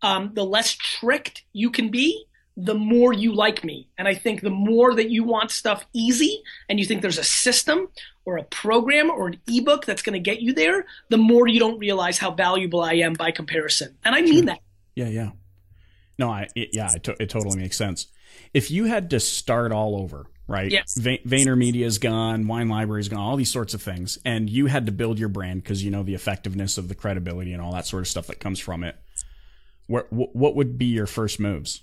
um, 0.02 0.32
the 0.34 0.44
less 0.44 0.74
tricked 0.74 1.44
you 1.52 1.70
can 1.70 1.90
be, 1.90 2.26
the 2.56 2.74
more 2.74 3.12
you 3.12 3.34
like 3.34 3.64
me. 3.64 3.88
And 3.96 4.06
I 4.06 4.14
think 4.14 4.42
the 4.42 4.50
more 4.50 4.94
that 4.94 5.10
you 5.10 5.24
want 5.24 5.50
stuff 5.50 5.86
easy 5.94 6.42
and 6.68 6.78
you 6.78 6.84
think 6.84 7.00
there's 7.00 7.18
a 7.18 7.24
system 7.24 7.88
or 8.26 8.36
a 8.36 8.44
program 8.44 9.10
or 9.10 9.28
an 9.28 9.40
ebook 9.48 9.86
that's 9.86 10.02
going 10.02 10.12
to 10.12 10.20
get 10.20 10.42
you 10.42 10.52
there, 10.52 10.84
the 11.08 11.16
more 11.16 11.48
you 11.48 11.58
don't 11.58 11.78
realize 11.78 12.18
how 12.18 12.32
valuable 12.32 12.82
I 12.82 12.94
am 12.94 13.14
by 13.14 13.30
comparison. 13.30 13.96
And 14.04 14.14
I 14.14 14.20
mean 14.20 14.34
sure. 14.34 14.46
that. 14.46 14.60
Yeah, 14.94 15.08
yeah. 15.08 15.30
No, 16.18 16.28
I 16.28 16.48
it, 16.54 16.70
yeah, 16.72 16.92
it, 16.94 17.02
to, 17.04 17.16
it 17.18 17.30
totally 17.30 17.58
makes 17.58 17.78
sense. 17.78 18.08
If 18.52 18.70
you 18.70 18.84
had 18.84 19.10
to 19.10 19.20
start 19.20 19.72
all 19.72 19.96
over, 19.96 20.26
right? 20.46 20.70
Yes. 20.70 20.96
V- 20.96 21.20
VaynerMedia's 21.26 21.98
gone, 21.98 22.46
Wine 22.46 22.68
Library's 22.68 23.08
gone, 23.08 23.20
all 23.20 23.36
these 23.36 23.52
sorts 23.52 23.74
of 23.74 23.82
things, 23.82 24.18
and 24.24 24.50
you 24.50 24.66
had 24.66 24.86
to 24.86 24.92
build 24.92 25.18
your 25.18 25.28
brand 25.28 25.62
because 25.62 25.84
you 25.84 25.90
know 25.90 26.02
the 26.02 26.14
effectiveness 26.14 26.78
of 26.78 26.88
the 26.88 26.94
credibility 26.94 27.52
and 27.52 27.62
all 27.62 27.72
that 27.72 27.86
sort 27.86 28.02
of 28.02 28.08
stuff 28.08 28.26
that 28.26 28.40
comes 28.40 28.58
from 28.58 28.84
it. 28.84 28.96
Where, 29.86 30.06
what 30.10 30.54
would 30.54 30.78
be 30.78 30.86
your 30.86 31.06
first 31.06 31.40
moves? 31.40 31.82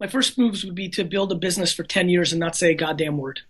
my 0.00 0.06
first 0.06 0.38
moves 0.38 0.64
would 0.64 0.74
be 0.74 0.88
to 0.90 1.04
build 1.04 1.32
a 1.32 1.34
business 1.34 1.72
for 1.72 1.82
10 1.82 2.08
years 2.08 2.32
and 2.32 2.40
not 2.40 2.56
say 2.56 2.70
a 2.70 2.74
goddamn 2.74 3.18
word. 3.18 3.40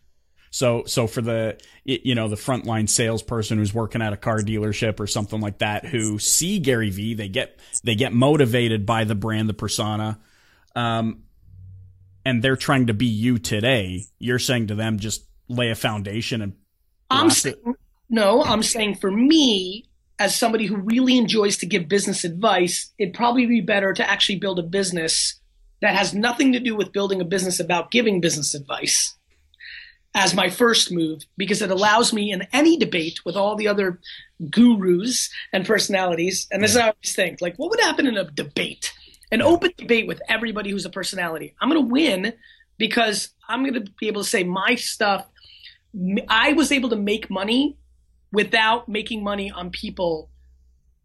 So, 0.51 0.85
so 0.87 1.07
for 1.07 1.21
the 1.21 1.59
you 1.85 2.15
know 2.15 2.29
the 2.29 2.37
frontline 2.37 2.89
salesperson 2.89 3.59
who's 3.59 3.75
working 3.75 4.01
at 4.01 4.15
a 4.15 4.17
car 4.17 4.39
dealership 4.39 4.99
or 4.99 5.07
something 5.07 5.43
like 5.43 5.59
that, 5.59 5.85
who 5.85 6.19
see 6.19 6.59
Gary 6.59 6.89
Vee, 6.89 7.13
they 7.13 7.29
get 7.29 7.61
they 7.85 7.95
get 7.95 8.15
motivated 8.15 8.87
by 8.87 9.05
the 9.05 9.15
brand, 9.15 9.51
the 9.51 9.55
persona, 9.55 10.19
um, 10.75 11.25
and 12.29 12.43
they're 12.43 12.57
trying 12.57 12.87
to 12.89 12.95
be 12.95 13.07
you 13.07 13.39
today. 13.39 14.05
You're 14.19 14.39
saying 14.39 14.67
to 14.67 14.75
them, 14.75 14.99
just 14.99 15.27
lay 15.49 15.71
a 15.71 15.75
foundation 15.75 16.43
and. 16.43 16.53
I'm 17.11 17.31
saying, 17.31 17.57
no, 18.11 18.45
I'm 18.45 18.63
saying 18.63 18.97
for 18.97 19.11
me, 19.11 19.87
as 20.19 20.37
somebody 20.37 20.67
who 20.67 20.77
really 20.77 21.17
enjoys 21.17 21.57
to 21.59 21.67
give 21.67 21.89
business 21.89 22.25
advice, 22.25 22.93
it'd 22.99 23.15
probably 23.15 23.47
be 23.47 23.63
better 23.63 23.95
to 23.95 24.09
actually 24.09 24.39
build 24.39 24.59
a 24.59 24.63
business 24.63 25.41
that 25.81 25.95
has 25.95 26.13
nothing 26.13 26.53
to 26.53 26.61
do 26.61 26.77
with 26.77 26.93
building 26.93 27.23
a 27.23 27.25
business 27.25 27.61
about 27.61 27.91
giving 27.91 28.21
business 28.21 28.55
advice 28.55 29.17
as 30.15 30.35
my 30.35 30.51
first 30.51 30.93
move 30.93 31.23
because 31.39 31.63
it 31.63 31.71
allows 31.71 32.13
me 32.13 32.31
in 32.31 32.47
any 32.53 32.77
debate 32.77 33.25
with 33.25 33.37
all 33.37 33.57
the 33.57 33.69
other 33.69 34.01
gurus 34.51 35.31
and 35.55 35.65
personalities. 35.65 36.47
And 36.51 36.63
this 36.63 36.73
is 36.73 36.77
how 36.79 36.89
I 36.89 36.91
always 36.91 37.15
think 37.15 37.41
like, 37.41 37.57
what 37.57 37.71
would 37.71 37.81
happen 37.81 38.07
in 38.07 38.19
a 38.19 38.31
debate? 38.31 38.93
An 39.31 39.43
open 39.43 39.73
debate 39.77 40.07
with 40.07 40.23
everybody 40.29 40.71
who's 40.71 40.85
a 40.85 40.91
personality. 40.91 41.55
I'm 41.61 41.69
going 41.69 41.83
to 41.83 41.91
win 41.91 42.33
because 42.79 43.31
I'm 43.49 43.63
going 43.63 43.85
to 43.85 43.91
be 43.99 44.09
able 44.09 44.23
to 44.23 44.29
say 44.29 44.45
my 44.45 44.75
stuff. 44.75 45.27
I 46.29 46.53
was 46.53 46.73
able 46.73 46.91
to 46.91 46.97
make 46.97 47.29
money 47.29 47.77
without 48.33 48.89
making 48.89 49.23
money 49.23 49.51
on 49.51 49.71
people 49.71 50.31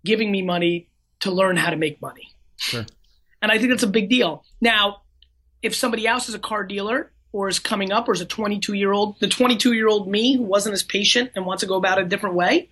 giving 0.05 0.31
me 0.31 0.41
money 0.41 0.89
to 1.21 1.31
learn 1.31 1.57
how 1.57 1.69
to 1.69 1.77
make 1.77 2.01
money. 2.01 2.33
Sure. 2.57 2.85
And 3.41 3.51
I 3.51 3.57
think 3.57 3.69
that's 3.69 3.83
a 3.83 3.87
big 3.87 4.09
deal. 4.09 4.43
Now, 4.61 5.01
if 5.61 5.75
somebody 5.75 6.05
else 6.05 6.29
is 6.29 6.35
a 6.35 6.39
car 6.39 6.63
dealer 6.63 7.11
or 7.31 7.47
is 7.47 7.59
coming 7.59 7.91
up 7.91 8.07
or 8.07 8.13
is 8.13 8.21
a 8.21 8.25
22 8.25 8.73
year 8.73 8.91
old, 8.91 9.19
the 9.19 9.27
22 9.27 9.73
year 9.73 9.87
old 9.87 10.07
me 10.07 10.37
who 10.37 10.43
wasn't 10.43 10.73
as 10.73 10.83
patient 10.83 11.31
and 11.35 11.45
wants 11.45 11.61
to 11.61 11.67
go 11.67 11.75
about 11.75 11.97
it 11.97 12.05
a 12.05 12.09
different 12.09 12.35
way, 12.35 12.69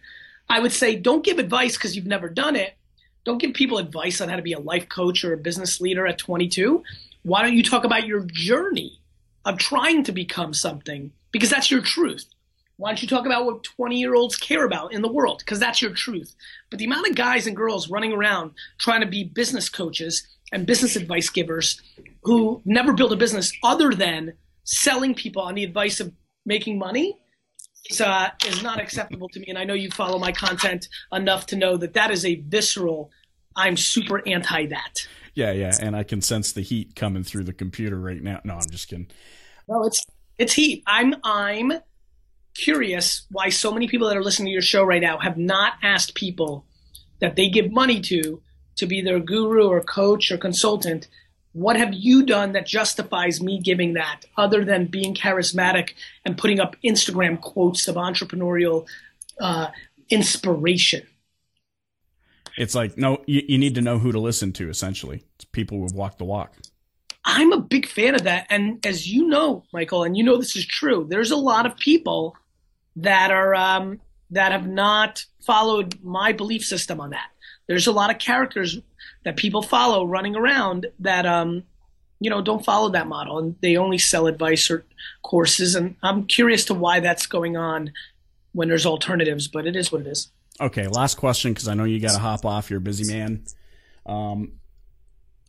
I 0.50 0.60
would 0.60 0.72
say 0.72 0.96
don't 0.96 1.24
give 1.24 1.40
advice 1.40 1.78
because 1.78 1.96
you've 1.96 2.06
never 2.06 2.30
done 2.30 2.56
it. 2.56 2.76
Don't 3.24 3.38
give 3.38 3.54
people 3.54 3.78
advice 3.78 4.22
on 4.22 4.30
how 4.30 4.36
to 4.36 4.42
be 4.42 4.54
a 4.54 4.60
life 4.60 4.90
coach 4.90 5.24
or 5.24 5.34
a 5.34 5.38
business 5.38 5.80
leader 5.80 6.08
at 6.08 6.18
22. 6.18 6.84
Why 7.24 7.44
don't 7.44 7.56
you 7.56 7.64
talk 7.64 7.84
about 7.84 8.08
your 8.08 8.26
journey 8.26 9.00
of 9.46 9.58
trying 9.58 10.04
to 10.06 10.12
become 10.12 10.54
something? 10.54 11.12
Because 11.32 11.50
that's 11.50 11.70
your 11.70 11.82
truth. 11.82 12.26
Why 12.78 12.90
don't 12.90 13.02
you 13.04 13.08
talk 13.08 13.28
about 13.28 13.46
what 13.46 13.64
20 13.64 14.00
year 14.00 14.16
olds 14.16 14.36
care 14.36 14.66
about 14.66 14.92
in 14.92 15.04
the 15.04 15.12
world? 15.12 15.40
Because 15.40 15.60
that's 15.60 15.84
your 15.84 15.94
truth. 15.94 16.34
But 16.72 16.80
the 16.80 16.86
amount 16.86 17.08
of 17.08 17.16
guys 17.16 17.46
and 17.46 17.56
girls 17.56 17.92
running 17.92 18.12
around 18.12 18.54
trying 18.80 19.02
to 19.02 19.08
be 19.08 19.24
business 19.24 19.70
coaches 19.70 20.28
and 20.52 20.66
business 20.66 20.96
advice 20.96 21.30
givers 21.30 21.80
who 22.24 22.62
never 22.66 22.92
build 22.92 23.14
a 23.14 23.18
business 23.18 23.54
other 23.62 23.94
than 23.94 24.34
selling 24.64 25.14
people 25.14 25.44
on 25.44 25.54
the 25.54 25.64
advice 25.64 26.00
of 26.00 26.12
making 26.44 26.80
money 26.80 27.21
uh, 28.00 28.30
is 28.46 28.62
not 28.62 28.80
acceptable 28.80 29.28
to 29.30 29.40
me. 29.40 29.48
And 29.50 29.58
I 29.58 29.64
know 29.64 29.74
you 29.74 29.90
follow 29.90 30.20
my 30.20 30.32
content 30.32 30.88
enough 31.12 31.48
to 31.48 31.56
know 31.56 31.78
that 31.78 31.94
that 31.94 32.12
is 32.12 32.26
a 32.26 32.36
visceral, 32.36 33.12
I'm 33.56 33.78
super 33.78 34.28
anti 34.28 34.68
that. 34.68 35.08
Yeah, 35.34 35.52
yeah. 35.52 35.74
And 35.82 35.96
I 35.96 36.04
can 36.04 36.22
sense 36.22 36.52
the 36.52 36.62
heat 36.62 36.96
coming 36.96 37.24
through 37.24 37.46
the 37.46 37.54
computer 37.54 38.00
right 38.00 38.22
now. 38.22 38.42
No, 38.44 38.56
I'm 38.56 38.70
just 38.70 38.88
kidding. 38.88 39.08
No, 39.68 39.84
it's 39.84 40.06
it's 40.38 40.54
heat. 40.54 40.84
I'm 40.86 41.16
I'm 41.24 41.74
curious 42.54 43.26
why 43.32 43.50
so 43.50 43.72
many 43.72 43.88
people 43.88 44.10
that 44.10 44.18
are 44.18 44.24
listening 44.24 44.48
to 44.48 44.52
your 44.52 44.62
show 44.62 44.84
right 44.84 45.02
now 45.02 45.18
have 45.20 45.38
not 45.38 45.74
asked 45.82 46.16
people 46.16 46.66
that 47.20 47.36
they 47.36 47.50
give 47.50 47.72
money 47.72 48.02
to 48.02 48.42
to 48.78 48.86
be 48.86 49.02
their 49.02 49.20
guru 49.20 49.68
or 49.68 49.82
coach 49.82 50.32
or 50.32 50.38
consultant, 50.38 51.08
what 51.54 51.76
have 51.76 51.94
you 51.94 52.26
done 52.26 52.54
that 52.54 52.66
justifies 52.66 53.42
me 53.42 53.60
giving 53.60 53.94
that 53.94 54.22
other 54.38 54.64
than 54.64 54.86
being 54.86 55.14
charismatic 55.14 55.92
and 56.26 56.38
putting 56.38 56.60
up 56.60 56.76
Instagram 56.84 57.40
quotes 57.40 57.88
of 57.88 57.96
entrepreneurial 57.96 58.88
uh, 59.40 59.68
inspiration? 60.10 61.06
It's 62.58 62.76
like, 62.76 62.98
no, 62.98 63.22
you, 63.26 63.42
you 63.48 63.58
need 63.58 63.76
to 63.76 63.82
know 63.82 63.98
who 64.00 64.12
to 64.12 64.20
listen 64.20 64.54
to, 64.54 64.70
essentially. 64.70 65.24
It's 65.36 65.46
people 65.46 65.80
who 65.80 65.96
walk 65.96 66.18
the 66.18 66.26
walk. 66.26 66.56
I'm 67.24 67.52
a 67.52 67.60
big 67.60 67.86
fan 67.86 68.16
of 68.16 68.24
that. 68.24 68.48
And 68.50 68.84
as 68.86 69.08
you 69.08 69.28
know, 69.28 69.64
Michael, 69.74 70.04
and 70.04 70.18
you 70.18 70.24
know 70.24 70.38
this 70.38 70.56
is 70.56 70.66
true, 70.66 71.06
there's 71.10 71.32
a 71.32 71.38
lot 71.38 71.66
of 71.66 71.78
people 71.78 72.36
that 72.96 73.32
are 73.32 73.56
um, 73.56 74.00
that 74.32 74.52
have 74.52 74.68
not 74.68 75.26
followed 75.46 76.00
my 76.02 76.32
belief 76.32 76.64
system 76.64 77.00
on 77.00 77.12
that 77.12 77.30
there's 77.72 77.88
a 77.88 77.92
lot 77.94 78.10
of 78.10 78.20
characters 78.20 78.80
that 79.24 79.38
people 79.38 79.62
follow 79.62 80.06
running 80.06 80.36
around 80.36 80.88
that 81.00 81.26
um, 81.26 81.64
you 82.20 82.30
know 82.30 82.42
don't 82.42 82.64
follow 82.64 82.90
that 82.90 83.08
model 83.08 83.40
and 83.40 83.56
they 83.62 83.78
only 83.78 83.98
sell 83.98 84.28
advice 84.28 84.70
or 84.70 84.86
courses. 85.24 85.76
And 85.76 85.96
i'm 86.04 86.26
curious 86.26 86.66
to 86.66 86.74
why 86.74 87.00
that's 87.00 87.26
going 87.26 87.58
on 87.58 87.92
when 88.54 88.68
there's 88.68 88.86
alternatives 88.86 89.48
but 89.48 89.66
it 89.66 89.76
is 89.76 89.92
what 89.92 90.02
it 90.02 90.08
is. 90.08 90.30
Okay 90.60 90.88
last 90.88 91.16
question 91.16 91.54
because 91.54 91.68
i 91.68 91.74
know 91.74 91.84
you 91.84 92.00
got 92.00 92.12
to 92.12 92.20
hop 92.20 92.46
off 92.46 92.70
you're 92.70 92.80
a 92.80 92.82
busy 92.82 93.12
man. 93.12 93.44
Um, 94.06 94.54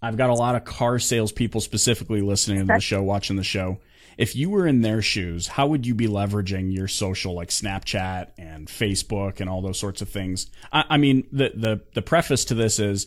i've 0.01 0.17
got 0.17 0.31
a 0.31 0.35
lot 0.35 0.55
of 0.55 0.65
car 0.65 0.99
salespeople 0.99 1.61
specifically 1.61 2.23
listening 2.23 2.61
to 2.61 2.65
the 2.65 2.81
show 2.81 3.03
watching 3.03 3.37
the 3.37 3.45
show. 3.45 3.79
If 4.19 4.37
you 4.37 4.51
were 4.51 4.67
in 4.67 4.83
their 4.83 5.01
shoes, 5.01 5.49
how 5.49 5.69
would 5.69 5.87
you 5.87 5.95
be 5.95 6.07
leveraging 6.07 6.75
your 6.75 6.87
social 6.87 7.35
like 7.35 7.49
Snapchat 7.49 8.29
and 8.37 8.69
Facebook 8.69 9.41
and 9.41 9.49
all 9.49 9.63
those 9.63 9.79
sorts 9.79 10.03
of 10.03 10.09
things? 10.11 10.51
I, 10.71 10.85
I 10.91 10.97
mean, 10.99 11.27
the 11.33 11.53
the 11.55 11.81
the 11.95 12.03
preface 12.03 12.45
to 12.47 12.55
this 12.55 12.79
is, 12.79 13.07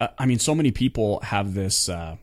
uh, 0.00 0.08
I 0.18 0.26
mean, 0.26 0.38
so 0.38 0.54
many 0.54 0.70
people 0.70 1.20
have 1.20 1.54
this. 1.54 1.88
Uh, 1.88 2.16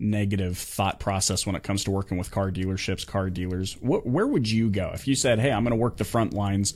negative 0.00 0.56
thought 0.56 1.00
process 1.00 1.44
when 1.44 1.56
it 1.56 1.62
comes 1.62 1.84
to 1.84 1.90
working 1.90 2.18
with 2.18 2.30
car 2.30 2.50
dealerships, 2.50 3.06
car 3.06 3.30
dealers. 3.30 3.74
What, 3.80 4.06
where 4.06 4.26
would 4.26 4.48
you 4.48 4.70
go 4.70 4.92
if 4.94 5.08
you 5.08 5.14
said, 5.14 5.38
"Hey, 5.38 5.50
I'm 5.50 5.64
going 5.64 5.72
to 5.72 5.76
work 5.76 5.96
the 5.96 6.04
front 6.04 6.34
lines"? 6.34 6.74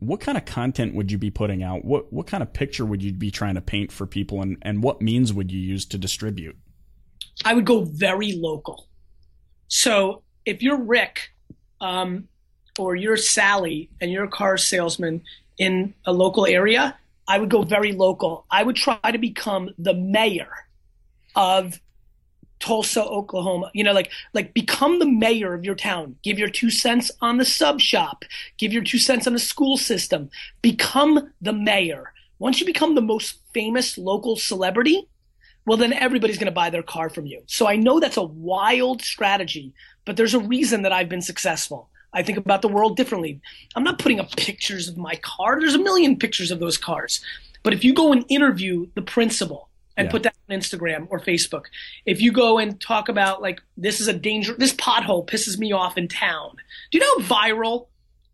What 0.00 0.20
kind 0.20 0.38
of 0.38 0.44
content 0.44 0.94
would 0.94 1.12
you 1.12 1.18
be 1.18 1.30
putting 1.30 1.62
out? 1.62 1.84
What 1.84 2.12
what 2.12 2.26
kind 2.26 2.42
of 2.42 2.52
picture 2.52 2.84
would 2.84 3.02
you 3.02 3.12
be 3.12 3.30
trying 3.30 3.54
to 3.54 3.60
paint 3.60 3.92
for 3.92 4.06
people, 4.06 4.42
and 4.42 4.56
and 4.62 4.82
what 4.82 5.00
means 5.00 5.32
would 5.32 5.52
you 5.52 5.60
use 5.60 5.84
to 5.86 5.98
distribute? 5.98 6.56
I 7.44 7.54
would 7.54 7.64
go 7.64 7.82
very 7.84 8.32
local. 8.32 8.88
So 9.68 10.22
if 10.44 10.62
you're 10.62 10.80
Rick 10.80 11.32
um, 11.80 12.28
or 12.78 12.96
you're 12.96 13.16
Sally 13.16 13.90
and 14.00 14.10
you're 14.10 14.24
a 14.24 14.28
car 14.28 14.56
salesman 14.56 15.22
in 15.58 15.94
a 16.04 16.12
local 16.12 16.46
area, 16.46 16.96
I 17.26 17.38
would 17.38 17.50
go 17.50 17.62
very 17.62 17.92
local. 17.92 18.46
I 18.50 18.62
would 18.62 18.76
try 18.76 18.98
to 19.10 19.18
become 19.18 19.70
the 19.78 19.94
mayor 19.94 20.50
of 21.34 21.80
Tulsa, 22.60 23.04
Oklahoma. 23.04 23.70
You 23.74 23.84
know, 23.84 23.92
like 23.92 24.10
like 24.32 24.54
become 24.54 24.98
the 24.98 25.06
mayor 25.06 25.54
of 25.54 25.64
your 25.64 25.74
town. 25.74 26.16
Give 26.22 26.38
your 26.38 26.48
two 26.48 26.70
cents 26.70 27.10
on 27.20 27.38
the 27.38 27.44
sub 27.44 27.80
shop. 27.80 28.24
Give 28.58 28.72
your 28.72 28.82
two 28.82 28.98
cents 28.98 29.26
on 29.26 29.32
the 29.32 29.38
school 29.38 29.76
system. 29.76 30.30
Become 30.62 31.32
the 31.40 31.52
mayor. 31.52 32.12
Once 32.38 32.60
you 32.60 32.66
become 32.66 32.94
the 32.94 33.00
most 33.00 33.38
famous 33.52 33.96
local 33.96 34.36
celebrity, 34.36 35.08
well, 35.66 35.78
then 35.78 35.92
everybody's 35.92 36.36
going 36.36 36.46
to 36.46 36.52
buy 36.52 36.70
their 36.70 36.82
car 36.82 37.08
from 37.08 37.26
you. 37.26 37.42
So 37.46 37.66
I 37.66 37.76
know 37.76 38.00
that's 38.00 38.16
a 38.16 38.22
wild 38.22 39.02
strategy, 39.02 39.72
but 40.04 40.16
there's 40.16 40.34
a 40.34 40.40
reason 40.40 40.82
that 40.82 40.92
I've 40.92 41.08
been 41.08 41.22
successful. 41.22 41.88
I 42.14 42.22
think 42.22 42.38
about 42.38 42.62
the 42.62 42.68
world 42.68 42.96
differently. 42.96 43.40
I'm 43.74 43.84
not 43.84 43.98
putting 43.98 44.20
up 44.20 44.34
pictures 44.36 44.88
of 44.88 44.96
my 44.96 45.16
car. 45.16 45.58
There's 45.60 45.74
a 45.74 45.82
million 45.82 46.16
pictures 46.16 46.50
of 46.50 46.60
those 46.60 46.78
cars. 46.78 47.20
But 47.62 47.74
if 47.74 47.82
you 47.82 47.92
go 47.92 48.12
and 48.12 48.24
interview 48.28 48.86
the 48.94 49.02
principal 49.02 49.68
and 49.96 50.06
yeah. 50.06 50.12
put 50.12 50.22
that 50.22 50.34
on 50.48 50.56
Instagram 50.56 51.06
or 51.10 51.18
Facebook, 51.18 51.64
if 52.06 52.20
you 52.20 52.30
go 52.30 52.58
and 52.58 52.80
talk 52.80 53.08
about 53.08 53.42
like 53.42 53.60
this 53.76 54.00
is 54.00 54.08
a 54.08 54.12
danger, 54.12 54.54
this 54.56 54.74
pothole 54.74 55.26
pisses 55.26 55.58
me 55.58 55.72
off 55.72 55.98
in 55.98 56.08
town. 56.08 56.56
Do 56.90 56.98
you 56.98 57.00
know 57.00 57.26
viral? 57.26 57.88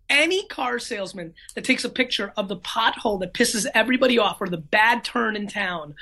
Any 0.09 0.45
car 0.49 0.81
salesman 0.81 1.35
that 1.55 1.65
takes 1.65 1.85
a 1.85 1.89
picture 1.89 2.33
of 2.37 2.49
the 2.49 2.57
pothole 2.57 3.21
that 3.21 3.33
pisses 3.33 3.65
everybody 3.75 4.19
off 4.19 4.41
or 4.41 4.49
the 4.49 4.57
bad 4.57 5.05
turn 5.05 5.37
in 5.37 5.47
town 5.47 5.95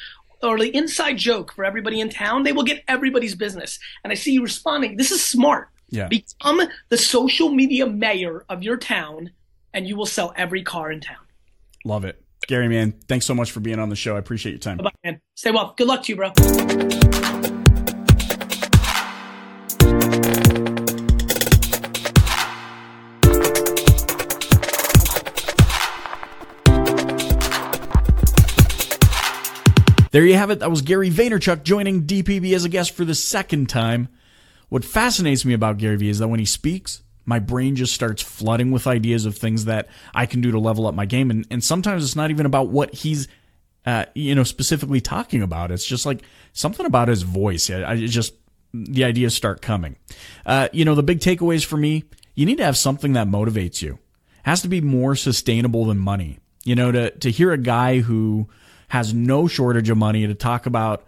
or 0.42 0.58
the 0.58 0.74
inside 0.74 1.18
joke 1.18 1.52
for 1.52 1.64
everybody 1.64 2.00
in 2.00 2.08
town, 2.08 2.42
they 2.42 2.52
will 2.52 2.62
get 2.62 2.82
everybody's 2.88 3.34
business. 3.34 3.78
And 4.02 4.10
I 4.10 4.14
see 4.14 4.32
you 4.32 4.42
responding. 4.42 4.96
This 4.96 5.10
is 5.10 5.22
smart. 5.22 5.68
Yeah. 5.90 6.08
Become 6.08 6.62
the 6.88 6.98
social 6.98 7.50
media 7.50 7.86
mayor 7.86 8.44
of 8.48 8.62
your 8.62 8.76
town 8.76 9.30
and 9.72 9.86
you 9.86 9.96
will 9.96 10.06
sell 10.06 10.32
every 10.36 10.62
car 10.62 10.90
in 10.90 11.00
town. 11.00 11.16
Love 11.84 12.04
it. 12.04 12.22
Gary, 12.46 12.68
man, 12.68 12.92
thanks 13.08 13.26
so 13.26 13.34
much 13.34 13.50
for 13.50 13.60
being 13.60 13.78
on 13.78 13.88
the 13.88 13.96
show. 13.96 14.16
I 14.16 14.18
appreciate 14.18 14.52
your 14.52 14.60
time. 14.60 14.78
Bye 14.78 14.90
man. 15.04 15.20
Stay 15.34 15.50
well. 15.50 15.74
Good 15.76 15.86
luck 15.86 16.02
to 16.04 16.12
you, 16.12 16.16
bro. 16.16 16.32
There 30.10 30.24
you 30.24 30.34
have 30.34 30.50
it. 30.50 30.60
That 30.60 30.70
was 30.70 30.80
Gary 30.80 31.10
Vaynerchuk 31.10 31.64
joining 31.64 32.04
DPB 32.04 32.54
as 32.54 32.64
a 32.64 32.70
guest 32.70 32.92
for 32.92 33.04
the 33.04 33.14
second 33.14 33.68
time. 33.68 34.08
What 34.68 34.84
fascinates 34.84 35.44
me 35.44 35.54
about 35.54 35.78
Gary 35.78 35.96
Vee 35.96 36.10
is 36.10 36.18
that 36.18 36.28
when 36.28 36.40
he 36.40 36.46
speaks, 36.46 37.02
my 37.24 37.38
brain 37.38 37.76
just 37.76 37.94
starts 37.94 38.22
flooding 38.22 38.70
with 38.70 38.86
ideas 38.86 39.26
of 39.26 39.36
things 39.36 39.66
that 39.66 39.88
I 40.14 40.26
can 40.26 40.40
do 40.40 40.50
to 40.50 40.58
level 40.58 40.86
up 40.86 40.94
my 40.94 41.06
game. 41.06 41.30
And, 41.30 41.46
and 41.50 41.62
sometimes 41.62 42.04
it's 42.04 42.16
not 42.16 42.30
even 42.30 42.46
about 42.46 42.68
what 42.68 42.94
he's, 42.94 43.28
uh, 43.84 44.06
you 44.14 44.34
know, 44.34 44.44
specifically 44.44 45.00
talking 45.00 45.42
about. 45.42 45.70
It's 45.70 45.84
just 45.86 46.06
like 46.06 46.22
something 46.52 46.86
about 46.86 47.08
his 47.08 47.22
voice. 47.22 47.70
I, 47.70 47.90
I 47.90 48.06
just, 48.06 48.34
the 48.72 49.04
ideas 49.04 49.34
start 49.34 49.60
coming. 49.62 49.96
Uh, 50.46 50.68
you 50.72 50.84
know, 50.84 50.94
the 50.94 51.02
big 51.02 51.20
takeaways 51.20 51.64
for 51.64 51.76
me, 51.76 52.04
you 52.34 52.46
need 52.46 52.58
to 52.58 52.64
have 52.64 52.76
something 52.76 53.12
that 53.14 53.26
motivates 53.26 53.82
you. 53.82 53.94
It 53.94 54.44
has 54.44 54.62
to 54.62 54.68
be 54.68 54.80
more 54.80 55.14
sustainable 55.14 55.86
than 55.86 55.98
money. 55.98 56.38
You 56.64 56.74
know, 56.74 56.92
to, 56.92 57.10
to 57.10 57.30
hear 57.30 57.52
a 57.52 57.58
guy 57.58 58.00
who 58.00 58.48
has 58.88 59.14
no 59.14 59.48
shortage 59.48 59.90
of 59.90 59.96
money 59.96 60.26
to 60.26 60.34
talk 60.34 60.66
about 60.66 61.04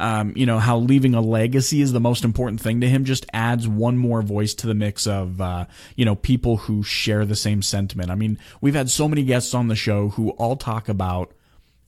um, 0.00 0.32
you 0.34 0.46
know, 0.46 0.58
how 0.58 0.78
leaving 0.78 1.14
a 1.14 1.20
legacy 1.20 1.82
is 1.82 1.92
the 1.92 2.00
most 2.00 2.24
important 2.24 2.60
thing 2.60 2.80
to 2.80 2.88
him 2.88 3.04
just 3.04 3.26
adds 3.32 3.68
one 3.68 3.98
more 3.98 4.22
voice 4.22 4.54
to 4.54 4.66
the 4.66 4.74
mix 4.74 5.06
of, 5.06 5.40
uh, 5.40 5.66
you 5.94 6.04
know, 6.04 6.14
people 6.14 6.56
who 6.56 6.82
share 6.82 7.26
the 7.26 7.36
same 7.36 7.62
sentiment. 7.62 8.10
I 8.10 8.14
mean, 8.14 8.38
we've 8.60 8.74
had 8.74 8.90
so 8.90 9.08
many 9.08 9.22
guests 9.22 9.54
on 9.54 9.68
the 9.68 9.76
show 9.76 10.08
who 10.08 10.30
all 10.30 10.56
talk 10.56 10.88
about 10.88 11.32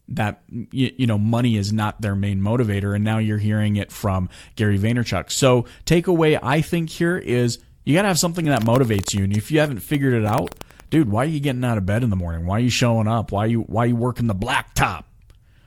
that, 0.09 0.43
you, 0.51 1.07
know, 1.07 1.17
money 1.17 1.57
is 1.57 1.73
not 1.73 2.01
their 2.01 2.15
main 2.15 2.41
motivator. 2.41 2.95
And 2.95 3.03
now 3.03 3.19
you're 3.19 3.39
hearing 3.39 3.77
it 3.77 3.91
from 3.91 4.29
Gary 4.57 4.79
Vaynerchuk. 4.79 5.31
So 5.31 5.65
takeaway 5.87 6.39
I 6.43 6.61
think 6.61 6.91
here 6.91 7.17
is 7.17 7.59
you 7.85 7.95
got 7.95 8.03
to 8.03 8.09
have 8.09 8.19
something 8.19 8.45
that 8.47 8.63
motivates 8.63 9.15
you. 9.15 9.25
And 9.25 9.35
if 9.35 9.51
you 9.51 9.61
haven't 9.61 9.81
figured 9.81 10.13
it 10.13 10.27
out, 10.27 10.55
dude, 10.91 11.11
why 11.11 11.23
are 11.23 11.29
you 11.29 11.41
getting 11.41 11.65
out 11.65 11.79
of 11.79 11.87
bed 11.87 12.03
in 12.03 12.11
the 12.11 12.17
morning? 12.17 12.47
Why 12.47 12.59
are 12.59 12.61
you 12.61 12.71
showing 12.71 13.09
up? 13.09 13.33
Why 13.33 13.45
are 13.45 13.49
you, 13.49 13.61
why 13.63 13.85
are 13.85 13.87
you 13.87 13.97
working 13.97 14.27
the 14.27 14.35
blacktop? 14.35 15.05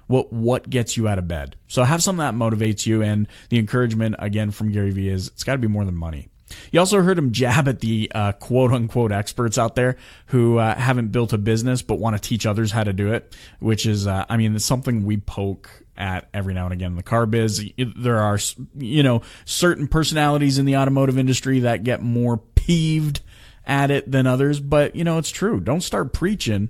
What 0.07 0.31
what 0.31 0.69
gets 0.69 0.97
you 0.97 1.07
out 1.07 1.17
of 1.17 1.27
bed. 1.27 1.55
So 1.67 1.83
have 1.83 2.03
something 2.03 2.19
that 2.19 2.33
motivates 2.35 2.85
you, 2.85 3.01
and 3.01 3.27
the 3.49 3.57
encouragement 3.57 4.15
again 4.19 4.51
from 4.51 4.71
Gary 4.71 4.91
Vee 4.91 5.09
is 5.09 5.27
it's 5.29 5.43
got 5.43 5.53
to 5.53 5.59
be 5.59 5.67
more 5.67 5.85
than 5.85 5.95
money. 5.95 6.29
You 6.71 6.79
also 6.79 7.01
heard 7.01 7.17
him 7.17 7.31
jab 7.31 7.67
at 7.67 7.79
the 7.79 8.11
uh, 8.13 8.31
quote 8.33 8.71
unquote 8.71 9.11
experts 9.11 9.57
out 9.57 9.75
there 9.75 9.97
who 10.27 10.57
uh, 10.59 10.75
haven't 10.75 11.11
built 11.11 11.33
a 11.33 11.37
business 11.37 11.81
but 11.81 11.99
want 11.99 12.15
to 12.15 12.21
teach 12.21 12.45
others 12.45 12.71
how 12.71 12.83
to 12.83 12.93
do 12.93 13.13
it, 13.13 13.35
which 13.59 13.85
is, 13.85 14.05
uh, 14.05 14.25
I 14.29 14.37
mean, 14.37 14.55
it's 14.55 14.65
something 14.65 15.05
we 15.05 15.17
poke 15.17 15.69
at 15.97 16.29
every 16.33 16.53
now 16.53 16.65
and 16.65 16.73
again 16.73 16.91
in 16.91 16.97
the 16.97 17.03
car 17.03 17.25
biz. 17.25 17.67
There 17.77 18.19
are, 18.19 18.37
you 18.77 19.01
know, 19.01 19.21
certain 19.45 19.87
personalities 19.87 20.59
in 20.59 20.65
the 20.65 20.77
automotive 20.77 21.17
industry 21.17 21.61
that 21.61 21.83
get 21.83 22.01
more 22.01 22.37
peeved 22.37 23.21
at 23.65 23.89
it 23.89 24.11
than 24.11 24.27
others, 24.27 24.59
but, 24.59 24.95
you 24.95 25.03
know, 25.03 25.17
it's 25.17 25.31
true. 25.31 25.59
Don't 25.59 25.81
start 25.81 26.13
preaching 26.13 26.69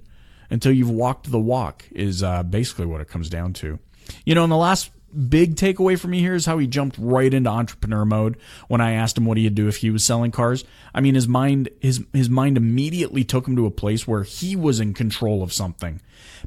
until 0.49 0.71
you've 0.71 0.89
walked 0.89 1.31
the 1.31 1.39
walk 1.39 1.85
is 1.91 2.23
uh, 2.23 2.43
basically 2.43 2.85
what 2.85 3.01
it 3.01 3.07
comes 3.07 3.29
down 3.29 3.53
to. 3.53 3.79
You 4.25 4.35
know, 4.35 4.43
and 4.43 4.51
the 4.51 4.57
last 4.57 4.91
big 5.15 5.55
takeaway 5.55 5.97
for 5.97 6.07
me 6.07 6.19
here 6.19 6.35
is 6.35 6.45
how 6.45 6.57
he 6.57 6.67
jumped 6.67 6.97
right 6.99 7.33
into 7.33 7.49
entrepreneur 7.49 8.05
mode 8.05 8.37
when 8.67 8.81
I 8.81 8.93
asked 8.93 9.17
him 9.17 9.25
what 9.25 9.37
he'd 9.37 9.55
do 9.55 9.67
if 9.67 9.77
he 9.77 9.89
was 9.89 10.03
selling 10.03 10.31
cars. 10.31 10.65
I 10.93 11.01
mean, 11.01 11.15
his 11.15 11.27
mind 11.27 11.69
his 11.79 12.03
his 12.13 12.29
mind 12.29 12.57
immediately 12.57 13.23
took 13.23 13.47
him 13.47 13.55
to 13.55 13.65
a 13.65 13.71
place 13.71 14.07
where 14.07 14.23
he 14.23 14.55
was 14.55 14.79
in 14.79 14.93
control 14.93 15.41
of 15.41 15.53
something. 15.53 16.01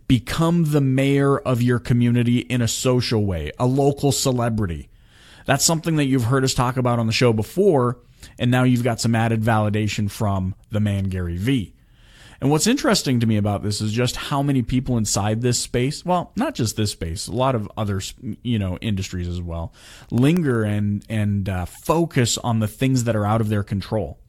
Become 0.07 0.73
the 0.73 0.81
mayor 0.81 1.39
of 1.39 1.63
your 1.63 1.79
community 1.79 2.39
in 2.39 2.63
a 2.63 2.69
social 2.69 3.25
way, 3.25 3.51
a 3.59 3.67
local 3.67 4.13
celebrity. 4.13 4.89
That's 5.47 5.65
something 5.65 5.97
that 5.97 6.05
you've 6.05 6.25
heard 6.25 6.45
us 6.45 6.55
talk 6.55 6.77
about 6.77 6.99
on 6.99 7.07
the 7.07 7.13
show 7.13 7.33
before, 7.33 7.99
and 8.39 8.51
now 8.51 8.65
you've 8.65 8.85
got 8.85 9.01
some 9.01 9.15
added 9.15 9.43
validation 9.43 10.11
from 10.11 10.55
the 10.71 10.81
man 10.81 11.05
Gary 11.05 11.39
Vee. 11.39 11.75
And 12.41 12.51
what's 12.51 12.69
interesting 12.69 13.19
to 13.21 13.27
me 13.27 13.37
about 13.37 13.63
this 13.63 13.81
is 13.81 13.93
just 13.93 14.15
how 14.17 14.43
many 14.43 14.63
people 14.63 14.97
inside 14.97 15.43
this 15.43 15.59
space, 15.59 16.05
well, 16.05 16.33
not 16.37 16.55
just 16.55 16.77
this 16.77 16.93
space, 16.93 17.27
a 17.27 17.33
lot 17.33 17.57
of 17.57 17.69
other, 17.77 18.01
you 18.43 18.59
know, 18.59 18.79
industries 18.79 19.27
as 19.27 19.43
well, 19.43 19.73
linger 20.11 20.63
and, 20.63 21.05
and 21.09 21.49
uh, 21.49 21.65
focus 21.65 22.39
on 22.39 22.61
the 22.61 22.69
things 22.69 23.05
that 23.05 23.17
are 23.17 23.27
out 23.27 23.41
of 23.41 23.49
their 23.49 23.65
control. 23.65 24.21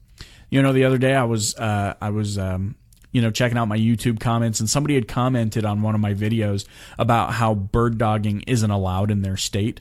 You 0.50 0.60
know, 0.60 0.72
the 0.72 0.84
other 0.84 0.98
day 0.98 1.14
I 1.14 1.22
was, 1.22 1.54
uh, 1.56 1.94
I 2.00 2.10
was, 2.10 2.36
um, 2.36 2.74
you 3.12 3.22
know, 3.22 3.30
checking 3.30 3.56
out 3.56 3.68
my 3.68 3.78
YouTube 3.78 4.18
comments 4.18 4.58
and 4.58 4.68
somebody 4.68 4.94
had 4.96 5.06
commented 5.06 5.64
on 5.64 5.82
one 5.82 5.94
of 5.94 6.00
my 6.00 6.14
videos 6.14 6.66
about 6.98 7.34
how 7.34 7.54
bird 7.54 7.96
dogging 7.96 8.42
isn't 8.48 8.70
allowed 8.70 9.12
in 9.12 9.22
their 9.22 9.36
state. 9.36 9.80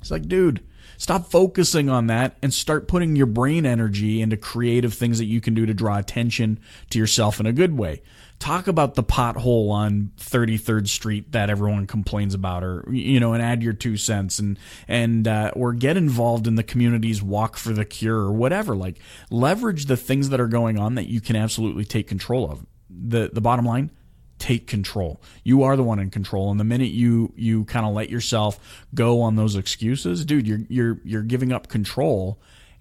It's 0.00 0.12
like, 0.12 0.28
dude, 0.28 0.64
Stop 0.98 1.30
focusing 1.30 1.88
on 1.88 2.08
that 2.08 2.36
and 2.42 2.52
start 2.52 2.88
putting 2.88 3.14
your 3.14 3.26
brain 3.26 3.64
energy 3.64 4.20
into 4.20 4.36
creative 4.36 4.92
things 4.92 5.18
that 5.18 5.26
you 5.26 5.40
can 5.40 5.54
do 5.54 5.64
to 5.64 5.72
draw 5.72 5.96
attention 5.96 6.58
to 6.90 6.98
yourself 6.98 7.38
in 7.38 7.46
a 7.46 7.52
good 7.52 7.78
way. 7.78 8.02
Talk 8.40 8.66
about 8.66 8.96
the 8.96 9.04
pothole 9.04 9.70
on 9.70 10.10
33rd 10.18 10.88
Street 10.88 11.32
that 11.32 11.50
everyone 11.50 11.86
complains 11.86 12.34
about, 12.34 12.64
or 12.64 12.84
you 12.90 13.20
know, 13.20 13.32
and 13.32 13.42
add 13.42 13.62
your 13.62 13.72
two 13.72 13.96
cents, 13.96 14.38
and 14.40 14.58
and 14.86 15.26
uh, 15.26 15.52
or 15.54 15.72
get 15.72 15.96
involved 15.96 16.46
in 16.46 16.56
the 16.56 16.62
community's 16.62 17.22
walk 17.22 17.56
for 17.56 17.72
the 17.72 17.84
cure 17.84 18.18
or 18.18 18.32
whatever. 18.32 18.76
Like 18.76 18.98
leverage 19.30 19.86
the 19.86 19.96
things 19.96 20.28
that 20.28 20.40
are 20.40 20.48
going 20.48 20.78
on 20.78 20.94
that 20.96 21.08
you 21.08 21.20
can 21.20 21.36
absolutely 21.36 21.84
take 21.84 22.06
control 22.06 22.50
of. 22.50 22.66
the 22.88 23.30
The 23.32 23.40
bottom 23.40 23.64
line: 23.64 23.90
take 24.38 24.66
control. 24.66 25.20
You 25.44 25.62
are 25.62 25.76
the 25.76 25.82
one 25.82 25.98
in 25.98 26.10
control. 26.10 26.50
And 26.50 26.58
the 26.58 26.64
minute 26.64 26.90
you 26.90 27.32
you 27.36 27.64
kind 27.64 27.86
of 27.86 27.94
let 27.94 28.10
yourself 28.10 28.86
go 28.94 29.20
on 29.22 29.36
those 29.36 29.56
excuses, 29.56 30.24
dude, 30.24 30.46
you're 30.46 30.60
you're 30.68 31.00
you're 31.04 31.22
giving 31.22 31.52
up 31.52 31.68
control, 31.68 32.40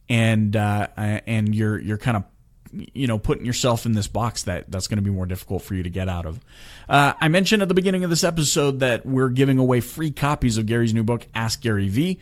and 0.09 0.55
uh, 0.55 0.87
and 0.95 1.53
you're 1.53 1.79
you're 1.79 1.97
kind 1.97 2.17
of 2.17 2.23
you 2.71 3.07
know 3.07 3.17
putting 3.17 3.45
yourself 3.45 3.85
in 3.85 3.93
this 3.93 4.07
box 4.07 4.43
that 4.43 4.69
that's 4.69 4.87
going 4.87 4.97
to 4.97 5.03
be 5.03 5.09
more 5.09 5.25
difficult 5.25 5.61
for 5.61 5.75
you 5.75 5.83
to 5.83 5.89
get 5.89 6.09
out 6.09 6.25
of. 6.25 6.39
Uh, 6.87 7.13
I 7.19 7.27
mentioned 7.27 7.61
at 7.61 7.67
the 7.67 7.73
beginning 7.73 8.03
of 8.03 8.09
this 8.09 8.23
episode 8.23 8.79
that 8.79 9.05
we're 9.05 9.29
giving 9.29 9.57
away 9.57 9.81
free 9.81 10.11
copies 10.11 10.57
of 10.57 10.65
Gary's 10.65 10.93
new 10.93 11.03
book, 11.03 11.27
Ask 11.33 11.61
Gary 11.61 11.87
Vee. 11.87 12.19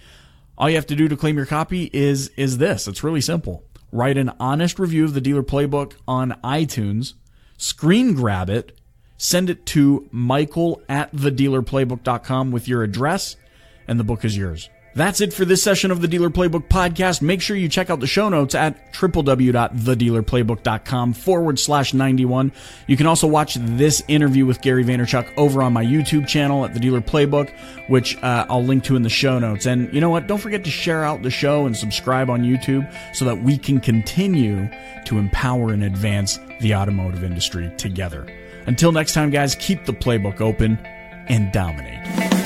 All 0.58 0.70
you 0.70 0.76
have 0.76 0.88
to 0.88 0.96
do 0.96 1.08
to 1.08 1.18
claim 1.18 1.36
your 1.36 1.46
copy 1.46 1.90
is 1.92 2.30
is 2.30 2.58
this. 2.58 2.88
It's 2.88 3.04
really 3.04 3.22
simple. 3.22 3.64
Write 3.92 4.18
an 4.18 4.32
honest 4.40 4.80
review 4.80 5.06
of 5.06 5.14
the 5.14 5.22
dealer 5.22 5.44
playbook 5.44 5.94
on 6.08 6.38
iTunes, 6.44 7.14
screen 7.58 8.14
grab 8.14 8.50
it, 8.50 8.78
send 9.18 9.50
it 9.50 9.66
to 9.68 10.08
michael 10.12 10.82
at 10.90 11.14
thedealerplaybook.com 11.14 12.52
with 12.52 12.68
your 12.68 12.84
address, 12.84 13.36
and 13.88 14.00
the 14.00 14.04
book 14.04 14.26
is 14.26 14.38
yours. 14.38 14.70
That's 14.96 15.20
it 15.20 15.34
for 15.34 15.44
this 15.44 15.62
session 15.62 15.92
of 15.92 16.00
the 16.00 16.08
Dealer 16.08 16.30
Playbook 16.30 16.70
podcast. 16.70 17.22
Make 17.22 17.42
sure 17.42 17.58
you 17.58 17.68
check 17.68 17.90
out 17.90 18.00
the 18.00 18.08
show 18.08 18.30
notes 18.30 18.56
at 18.56 18.94
www.thedealerplaybook.com 18.94 21.12
forward 21.12 21.60
slash 21.60 21.94
91. 21.94 22.54
You 22.88 22.96
can 22.96 23.06
also 23.06 23.28
watch 23.28 23.56
this 23.56 24.02
interview 24.08 24.46
with 24.46 24.62
Gary 24.62 24.86
Vaynerchuk 24.86 25.34
over 25.36 25.62
on 25.62 25.74
my 25.74 25.84
YouTube 25.84 26.30
channel 26.30 26.64
at 26.64 26.74
The 26.74 26.80
Dealer 26.80 27.02
Playbook, 27.02 27.52
which 27.90 28.16
uh, 28.24 28.46
I'll 28.50 28.64
link 28.64 28.86
to 28.86 28.96
in 28.96 29.02
the 29.02 29.10
show 29.10 29.38
notes. 29.38 29.66
And 29.66 29.94
you 29.94 30.00
know 30.00 30.10
what? 30.10 30.28
Don't 30.28 30.40
forget 30.40 30.64
to 30.64 30.72
share 30.72 31.04
out 31.04 31.24
the 31.24 31.30
show 31.30 31.66
and 31.66 31.76
subscribe 31.76 32.30
on 32.30 32.44
YouTube 32.44 32.90
so 33.14 33.26
that 33.26 33.44
we 33.44 33.58
can 33.58 33.82
continue 33.82 34.70
to 35.04 35.18
empower 35.18 35.74
and 35.74 35.84
advance 35.84 36.40
the 36.62 36.74
automotive 36.74 37.22
industry 37.22 37.70
together. 37.76 38.26
Until 38.68 38.92
next 38.92 39.14
time, 39.14 39.30
guys, 39.30 39.56
keep 39.56 39.86
the 39.86 39.94
playbook 39.94 40.42
open 40.42 40.80
and 41.28 41.52
dominate. 41.52 42.45